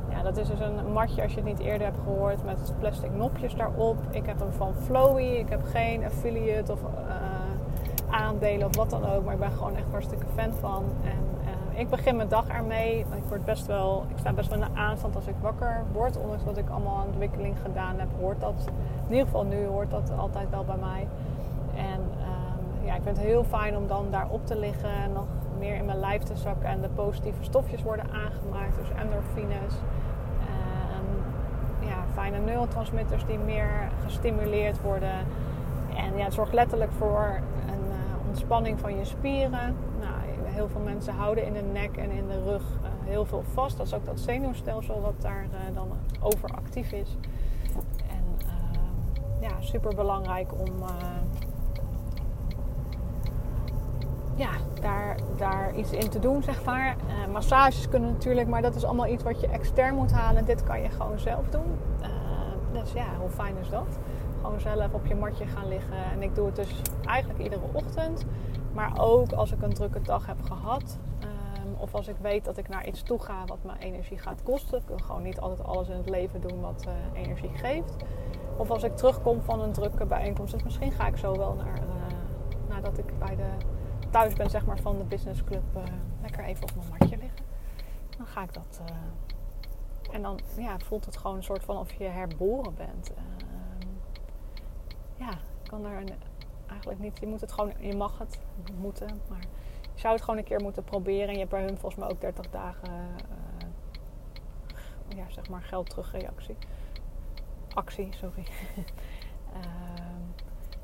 Ja, 0.10 0.21
dat 0.21 0.38
is 0.38 0.48
dus 0.48 0.60
een 0.60 0.91
matje, 0.93 1.21
als 1.21 1.32
je 1.32 1.38
het 1.39 1.48
niet 1.48 1.60
eerder 1.60 1.88
hebt 1.88 2.00
gehoord, 2.04 2.43
met 2.45 2.74
plastic 2.80 3.12
nopjes 3.15 3.56
daarop. 3.56 3.98
Ik 4.10 4.26
heb 4.26 4.39
hem 4.39 4.52
van 4.52 4.74
Flowy. 4.74 5.21
Ik 5.24 5.50
heb 5.50 5.63
geen 5.63 6.04
affiliate 6.04 6.71
of... 6.71 6.80
aandelen 8.36 8.67
of 8.67 8.76
wat 8.76 8.89
dan 8.89 9.06
ook. 9.06 9.24
Maar 9.24 9.34
ik 9.34 9.39
ben 9.39 9.52
gewoon 9.52 9.76
echt 9.76 9.91
hartstikke 9.91 10.26
fan 10.36 10.54
van. 10.60 10.84
En 11.04 11.50
uh, 11.74 11.80
ik 11.80 11.89
begin 11.89 12.15
mijn 12.15 12.28
dag 12.28 12.48
ermee. 12.48 13.00
Ik, 13.00 13.24
word 13.28 13.45
best 13.45 13.65
wel, 13.65 14.06
ik 14.10 14.17
sta 14.17 14.34
best 14.34 14.50
wel 14.50 14.58
in 14.62 14.65
de 14.74 14.80
aanstand 14.80 15.15
als 15.15 15.28
ik 15.28 15.36
wakker 15.41 15.84
word. 15.93 16.17
Ondanks 16.17 16.43
dat 16.43 16.58
ik 16.58 16.69
allemaal 16.69 16.98
aan 16.98 17.08
ontwikkeling 17.08 17.56
gedaan 17.63 18.00
heb, 18.00 18.08
hoort 18.19 18.39
dat. 18.39 18.69
In 19.08 19.12
ieder 19.12 19.26
geval 19.26 19.43
nu 19.43 19.65
hoort 19.65 19.89
dat 19.89 20.12
altijd 20.17 20.50
wel 20.50 20.63
bij 20.63 20.78
mij. 20.80 21.08
En 21.76 22.00
um, 22.02 22.86
ja, 22.86 22.95
ik 22.95 23.02
vind 23.04 23.17
het 23.17 23.26
heel 23.26 23.43
fijn 23.43 23.78
om 23.78 23.88
dan 23.88 24.06
daarop 24.12 24.45
te 24.45 24.58
liggen. 24.58 24.89
En 24.89 25.13
nog 25.13 25.26
meer 25.60 25.76
in 25.76 25.86
mijn 25.86 26.00
lijf 26.00 26.24
te 26.24 26.36
zakken. 26.36 26.69
En 26.69 26.82
de 26.82 26.89
positieve 26.89 27.43
stofjes 27.43 27.84
worden 27.84 28.06
aangemaakt. 28.06 28.76
Dus 28.78 28.89
endorfines. 29.02 29.74
En 30.98 31.06
ja, 31.88 32.04
fijne 32.13 32.38
neurotransmitters 32.38 33.26
die 33.26 33.38
meer 33.38 33.69
gestimuleerd 34.04 34.82
worden. 34.82 35.13
En 35.95 36.17
ja, 36.17 36.24
het 36.24 36.34
zorgt 36.34 36.54
letterlijk 36.54 36.91
voor 36.98 37.39
ontspanning 38.36 38.80
van 38.80 38.98
je 38.98 39.06
spieren. 39.06 39.76
Nou, 40.00 40.13
heel 40.43 40.69
veel 40.69 40.82
mensen 40.82 41.13
houden 41.13 41.45
in 41.45 41.54
de 41.54 41.62
nek 41.62 41.98
en 41.98 42.12
in 42.12 42.28
de 42.28 42.43
rug 42.43 42.62
uh, 42.62 42.88
heel 43.04 43.26
veel 43.26 43.43
vast. 43.54 43.78
Dat 43.78 43.86
is 43.86 43.93
ook 43.93 44.06
dat 44.06 44.19
zenuwstelsel 44.19 45.02
wat 45.02 45.21
daar 45.21 45.45
uh, 45.52 45.76
dan 45.76 45.88
overactief 46.21 46.91
is. 46.91 47.17
En 48.10 48.24
uh, 48.39 49.41
ja, 49.41 49.50
super 49.60 49.95
belangrijk 49.95 50.52
om 50.60 50.74
ja, 54.36 54.50
daar, 54.82 55.17
daar 55.38 55.76
iets 55.76 55.91
in 55.91 56.10
te 56.10 56.19
doen, 56.19 56.43
zeg 56.43 56.65
maar. 56.65 56.95
massages 57.32 57.89
kunnen 57.89 58.12
natuurlijk, 58.12 58.48
maar 58.48 58.62
dat 58.62 58.76
is 58.76 58.84
allemaal 58.84 59.08
iets 59.08 59.24
wat 59.24 59.41
je 59.41 59.48
extern 59.48 59.95
moet 59.95 60.12
halen. 60.12 60.45
Dit 60.45 60.63
kan 60.63 60.82
je 60.82 60.89
gewoon 60.89 61.19
zelf 61.19 61.50
doen. 61.50 61.78
dus 62.71 62.91
ja, 62.93 63.06
hoe 63.19 63.30
fijn 63.30 63.56
is 63.62 63.69
dat? 63.69 64.00
Gewoon 64.45 64.60
zelf 64.60 64.93
op 64.93 65.05
je 65.05 65.15
matje 65.15 65.45
gaan 65.45 65.67
liggen. 65.67 66.03
En 66.12 66.21
ik 66.21 66.36
doe 66.36 66.45
het 66.45 66.55
dus 66.55 66.81
eigenlijk 67.05 67.39
iedere 67.39 67.62
ochtend. 67.71 68.25
Maar 68.73 68.99
ook 68.99 69.31
als 69.31 69.51
ik 69.51 69.62
een 69.62 69.73
drukke 69.73 70.01
dag 70.01 70.25
heb 70.25 70.41
gehad. 70.41 70.97
Um, 71.23 71.75
of 71.77 71.95
als 71.95 72.08
ik 72.08 72.15
weet 72.21 72.45
dat 72.45 72.58
ik 72.58 72.67
naar 72.67 72.88
iets 72.88 73.03
toe 73.03 73.19
ga 73.19 73.45
wat 73.45 73.63
me 73.63 73.71
energie 73.79 74.17
gaat 74.17 74.43
kosten. 74.43 74.77
Ik 74.77 74.88
wil 74.88 74.97
gewoon 74.97 75.21
niet 75.21 75.39
altijd 75.39 75.67
alles 75.67 75.88
in 75.88 75.97
het 75.97 76.10
leven 76.10 76.41
doen 76.41 76.62
wat 76.62 76.86
uh, 76.88 77.21
energie 77.21 77.49
geeft. 77.53 77.95
Of 78.58 78.71
als 78.71 78.84
ik 78.84 78.95
terugkom 78.97 79.41
van 79.41 79.62
een 79.62 79.71
drukke 79.71 80.05
bijeenkomst. 80.05 80.53
Dus 80.53 80.63
misschien 80.63 80.91
ga 80.91 81.08
ik 81.08 81.17
zo 81.17 81.38
wel 81.38 81.53
naar, 81.53 81.77
uh, 81.77 82.69
nadat 82.69 82.97
ik 82.97 83.19
bij 83.19 83.36
de, 83.36 83.49
thuis 84.10 84.34
ben 84.34 84.49
zeg 84.49 84.65
maar, 84.65 84.79
van 84.79 84.97
de 84.97 85.03
businessclub. 85.03 85.63
Uh, 85.75 85.84
lekker 86.21 86.43
even 86.43 86.63
op 86.63 86.75
mijn 86.75 86.88
matje 86.99 87.17
liggen. 87.17 87.45
Dan 88.17 88.25
ga 88.25 88.43
ik 88.43 88.53
dat... 88.53 88.81
en 90.12 90.21
dan 90.21 90.39
ja, 90.58 90.79
voelt 90.79 91.05
het 91.05 91.17
gewoon 91.17 91.36
een 91.36 91.43
soort 91.43 91.63
van 91.63 91.77
of 91.77 91.93
je 91.93 92.03
herboren 92.03 92.75
bent 92.75 93.12
ja, 95.17 95.30
kan 95.67 95.84
daar 95.84 96.04
eigenlijk 96.67 96.99
niet. 96.99 97.19
Je 97.19 97.28
moet 97.28 97.41
het 97.41 97.51
gewoon, 97.51 97.73
je 97.80 97.95
mag 97.95 98.19
het 98.19 98.39
moeten, 98.78 99.21
maar 99.30 99.45
je 99.93 100.01
zou 100.01 100.13
het 100.13 100.23
gewoon 100.23 100.39
een 100.39 100.45
keer 100.45 100.62
moeten 100.62 100.84
proberen. 100.84 101.28
En 101.28 101.34
je 101.34 101.39
hebt 101.39 101.51
bij 101.51 101.63
hun 101.63 101.78
volgens 101.78 101.95
mij 101.95 102.10
ook 102.10 102.21
30 102.21 102.49
dagen, 102.49 102.89
uh, 102.89 102.95
ja, 105.17 105.30
zeg 105.30 105.49
maar 105.49 105.62
geld 105.62 105.89
terugreactie. 105.89 106.56
Actie, 107.73 108.10
sorry. 108.13 108.45
uh, 109.54 109.58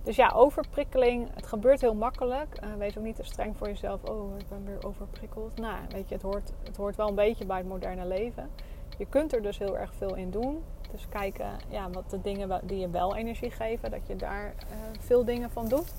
dus 0.03 0.15
ja, 0.15 0.29
overprikkeling, 0.29 1.29
het 1.33 1.47
gebeurt 1.47 1.81
heel 1.81 1.95
makkelijk. 1.95 2.59
Uh, 2.63 2.73
wees 2.73 2.97
ook 2.97 3.03
niet 3.03 3.15
te 3.15 3.23
streng 3.23 3.57
voor 3.57 3.67
jezelf. 3.67 4.03
Oh, 4.03 4.37
ik 4.37 4.47
ben 4.47 4.65
weer 4.65 4.85
overprikkeld. 4.85 5.55
Nou, 5.55 5.79
weet 5.89 6.09
je, 6.09 6.13
het 6.13 6.23
hoort, 6.23 6.53
het 6.63 6.77
hoort 6.77 6.95
wel 6.95 7.07
een 7.07 7.15
beetje 7.15 7.45
bij 7.45 7.57
het 7.57 7.67
moderne 7.67 8.05
leven. 8.05 8.49
Je 8.97 9.05
kunt 9.05 9.33
er 9.33 9.41
dus 9.41 9.57
heel 9.57 9.77
erg 9.77 9.93
veel 9.93 10.15
in 10.15 10.31
doen. 10.31 10.63
Dus 10.91 11.05
kijken 11.09 11.51
ja, 11.67 11.89
wat 11.89 12.09
de 12.09 12.21
dingen 12.21 12.61
die 12.63 12.79
je 12.79 12.89
wel 12.89 13.15
energie 13.15 13.51
geven, 13.51 13.91
dat 13.91 14.07
je 14.07 14.15
daar 14.15 14.45
uh, 14.45 14.75
veel 14.99 15.25
dingen 15.25 15.51
van 15.51 15.67
doet. 15.67 15.93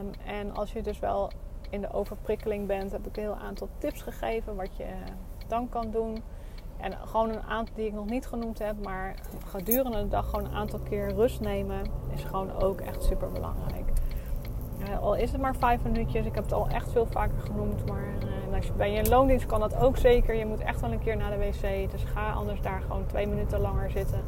Um, 0.00 0.10
en 0.26 0.54
als 0.54 0.72
je 0.72 0.82
dus 0.82 0.98
wel 0.98 1.30
in 1.70 1.80
de 1.80 1.92
overprikkeling 1.92 2.66
bent, 2.66 2.92
heb 2.92 3.06
ik 3.06 3.16
een 3.16 3.22
heel 3.22 3.36
aantal 3.36 3.68
tips 3.78 4.02
gegeven 4.02 4.56
wat 4.56 4.76
je 4.76 4.86
dan 5.48 5.68
kan 5.68 5.90
doen. 5.90 6.22
En 6.76 6.92
gewoon 6.98 7.28
een 7.30 7.42
aantal 7.42 7.74
die 7.74 7.86
ik 7.86 7.92
nog 7.92 8.06
niet 8.06 8.26
genoemd 8.26 8.58
heb, 8.58 8.84
maar 8.84 9.14
gedurende 9.46 10.02
de 10.02 10.08
dag 10.08 10.30
gewoon 10.30 10.44
een 10.44 10.54
aantal 10.54 10.78
keer 10.78 11.14
rust 11.14 11.40
nemen 11.40 11.82
is 12.14 12.24
gewoon 12.24 12.52
ook 12.52 12.80
echt 12.80 13.02
super 13.02 13.32
belangrijk. 13.32 13.93
Uh, 14.88 15.02
al 15.02 15.14
is 15.14 15.32
het 15.32 15.40
maar 15.40 15.56
vijf 15.56 15.82
minuutjes, 15.82 16.26
ik 16.26 16.34
heb 16.34 16.44
het 16.44 16.52
al 16.52 16.68
echt 16.68 16.90
veel 16.90 17.06
vaker 17.06 17.40
genoemd, 17.40 17.86
maar 17.86 18.04
uh, 18.48 18.56
als 18.56 18.66
je 18.66 18.72
bij 18.72 18.92
je 18.92 19.08
loondienst 19.08 19.46
kan 19.46 19.60
dat 19.60 19.76
ook 19.76 19.96
zeker. 19.96 20.34
Je 20.34 20.46
moet 20.46 20.60
echt 20.60 20.80
wel 20.80 20.92
een 20.92 20.98
keer 20.98 21.16
naar 21.16 21.30
de 21.30 21.36
wc, 21.36 21.90
dus 21.90 22.04
ga 22.04 22.32
anders 22.32 22.60
daar 22.60 22.80
gewoon 22.80 23.06
twee 23.06 23.26
minuten 23.26 23.60
langer 23.60 23.90
zitten. 23.90 24.20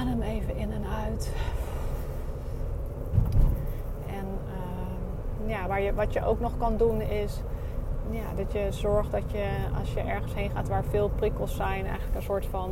Adem 0.00 0.22
even 0.22 0.56
in 0.56 0.72
en 0.72 0.84
uit. 1.04 1.32
En 4.06 4.26
uh, 5.44 5.50
ja, 5.50 5.66
waar 5.66 5.80
je, 5.80 5.94
wat 5.94 6.12
je 6.12 6.24
ook 6.24 6.40
nog 6.40 6.52
kan 6.58 6.76
doen 6.76 7.00
is 7.00 7.42
ja, 8.10 8.34
dat 8.36 8.52
je 8.52 8.66
zorgt 8.70 9.10
dat 9.10 9.30
je 9.30 9.48
als 9.78 9.92
je 9.92 10.00
ergens 10.00 10.34
heen 10.34 10.50
gaat 10.50 10.68
waar 10.68 10.84
veel 10.84 11.08
prikkels 11.08 11.56
zijn, 11.56 11.86
eigenlijk 11.86 12.16
een 12.16 12.22
soort 12.22 12.46
van 12.46 12.70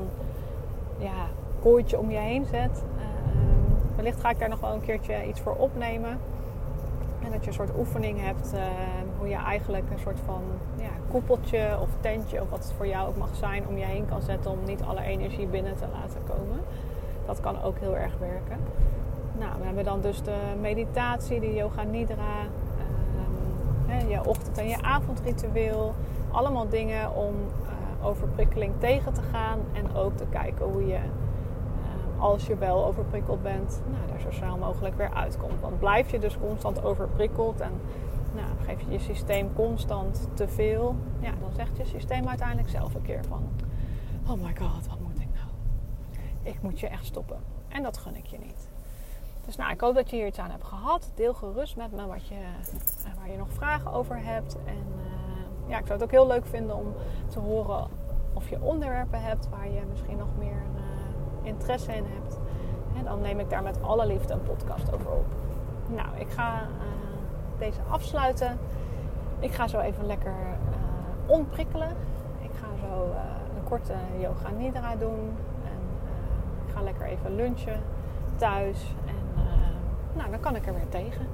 ja, 0.99 1.27
kooitje 1.61 1.99
om 1.99 2.11
je 2.11 2.19
heen 2.19 2.47
zet. 2.47 2.83
Ehm, 3.91 3.97
wellicht 3.97 4.21
ga 4.21 4.31
ik 4.31 4.39
daar 4.39 4.49
nog 4.49 4.61
wel 4.61 4.73
een 4.73 4.81
keertje 4.81 5.27
iets 5.29 5.41
voor 5.41 5.55
opnemen. 5.55 6.19
En 7.25 7.31
dat 7.31 7.41
je 7.41 7.47
een 7.47 7.55
soort 7.55 7.77
oefening 7.79 8.21
hebt 8.21 8.55
uh, 8.55 8.61
hoe 9.19 9.29
je 9.29 9.37
eigenlijk 9.37 9.85
een 9.93 9.99
soort 9.99 10.19
van 10.25 10.43
ja, 10.77 10.91
koepeltje 11.11 11.79
of 11.81 11.89
tentje 12.01 12.43
of 12.43 12.51
wat 12.51 12.65
het 12.65 12.73
voor 12.73 12.87
jou 12.87 13.09
ook 13.09 13.17
mag 13.17 13.35
zijn 13.35 13.67
om 13.67 13.77
je 13.77 13.85
heen 13.85 14.07
kan 14.09 14.23
zetten 14.23 14.51
om 14.51 14.59
niet 14.67 14.83
alle 14.83 15.03
energie 15.03 15.47
binnen 15.47 15.77
te 15.77 15.85
laten 15.93 16.21
komen. 16.27 16.61
Dat 17.27 17.41
kan 17.41 17.63
ook 17.63 17.79
heel 17.79 17.97
erg 17.97 18.19
werken. 18.19 18.57
Nou, 19.39 19.53
we 19.59 19.65
hebben 19.65 19.85
dan 19.85 20.01
dus 20.01 20.23
de 20.23 20.37
meditatie, 20.61 21.41
de 21.41 21.55
yoga 21.55 21.83
nidra, 21.83 22.47
je 24.09 24.25
ochtend- 24.25 24.59
en 24.59 24.69
je 24.69 24.83
avondritueel. 24.83 25.95
Allemaal 26.31 26.69
dingen 26.69 27.15
om 27.15 27.35
uh, 27.63 28.07
overprikkeling 28.07 28.73
tegen 28.79 29.13
te 29.13 29.23
gaan. 29.23 29.59
En 29.73 29.95
ook 29.95 30.17
te 30.17 30.25
kijken 30.31 30.67
hoe 30.67 30.87
je, 30.87 30.99
als 32.21 32.47
je 32.47 32.57
wel 32.57 32.85
overprikkeld 32.85 33.43
bent, 33.43 33.83
nou, 33.91 34.07
daar 34.09 34.21
zo 34.21 34.31
snel 34.31 34.57
mogelijk 34.57 34.97
weer 34.97 35.15
uitkomt. 35.15 35.61
Want 35.61 35.79
blijf 35.79 36.11
je 36.11 36.19
dus 36.19 36.39
constant 36.39 36.85
overprikkeld 36.85 37.61
en 37.61 37.73
nou, 38.35 38.49
geef 38.65 38.81
je 38.81 38.91
je 38.91 38.99
systeem 38.99 39.53
constant 39.55 40.29
te 40.35 40.49
veel, 40.49 40.97
ja, 41.21 41.31
dan 41.41 41.53
zegt 41.53 41.77
je 41.77 41.85
systeem 41.85 42.29
uiteindelijk 42.29 42.69
zelf 42.69 42.95
een 42.95 43.03
keer 43.03 43.25
van: 43.25 43.43
Oh 44.27 44.43
my 44.43 44.57
god, 44.57 44.87
wat 44.87 45.01
moet 45.01 45.21
ik 45.21 45.29
nou? 45.35 45.49
Ik 46.43 46.63
moet 46.63 46.81
je 46.81 46.89
echt 46.89 47.05
stoppen. 47.05 47.39
En 47.69 47.83
dat 47.83 47.99
gun 47.99 48.17
ik 48.17 48.27
je 48.27 48.39
niet. 48.39 48.69
Dus 49.45 49.57
nou, 49.57 49.73
ik 49.73 49.81
hoop 49.81 49.95
dat 49.95 50.11
je 50.11 50.17
hier 50.17 50.27
iets 50.27 50.39
aan 50.39 50.51
hebt 50.51 50.65
gehad. 50.65 51.13
Deel 51.15 51.35
gerust 51.35 51.77
met 51.77 51.93
me 51.93 52.07
wat 52.07 52.27
je, 52.27 52.35
eh, 52.35 53.13
waar 53.19 53.31
je 53.31 53.37
nog 53.37 53.53
vragen 53.53 53.93
over 53.93 54.25
hebt. 54.25 54.57
En 54.65 54.85
uh, 54.97 55.69
ja, 55.69 55.79
ik 55.79 55.87
zou 55.87 55.93
het 55.93 56.03
ook 56.03 56.11
heel 56.11 56.27
leuk 56.27 56.47
vinden 56.47 56.77
om 56.77 56.95
te 57.29 57.39
horen 57.39 57.89
of 58.35 58.49
je 58.49 58.61
onderwerpen 58.61 59.23
hebt 59.23 59.49
waar 59.49 59.69
je 59.69 59.81
misschien 59.91 60.17
nog 60.17 60.29
meer 60.39 60.63
uh, 60.75 60.80
interesse 61.43 61.93
in 61.93 62.05
hebt, 62.15 62.39
hè, 62.93 63.03
dan 63.03 63.21
neem 63.21 63.41
ik 63.41 63.51
daar 63.51 63.63
met 63.63 63.83
alle 63.83 64.07
liefde 64.07 64.33
een 64.33 64.43
podcast 64.43 64.93
over 64.95 65.11
op. 65.11 65.27
Nou, 65.87 66.09
ik 66.19 66.31
ga 66.31 66.55
uh, 66.55 66.67
deze 67.59 67.81
afsluiten. 67.89 68.59
Ik 69.39 69.53
ga 69.53 69.69
zo 69.69 69.79
even 69.79 70.07
lekker 70.07 70.33
uh, 70.33 71.31
onprikkelen. 71.31 71.89
Ik 72.41 72.51
ga 72.61 72.67
zo 72.89 73.03
een 73.57 73.65
korte 73.65 73.95
yoga 74.21 74.51
nidra 74.59 74.97
doen. 74.97 75.37
En 75.65 75.81
ik 76.67 76.75
ga 76.75 76.83
lekker 76.83 77.07
even 77.07 77.35
lunchen 77.35 77.81
thuis. 78.37 78.95
En 79.07 79.45
nou, 80.13 80.31
dan 80.31 80.41
kan 80.41 80.57
ik 80.57 80.67
er 80.67 80.75
weer 80.75 80.89
tegen. 80.89 81.27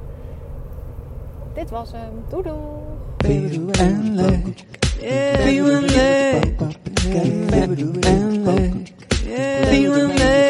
Dit 1.52 1.70
was 1.70 1.92
hem. 1.92 2.24
Doei 2.28 2.42
doei. 2.42 2.58
Baby, 3.16 3.60
Yeah. 9.26 9.70
Feeling. 9.70 10.45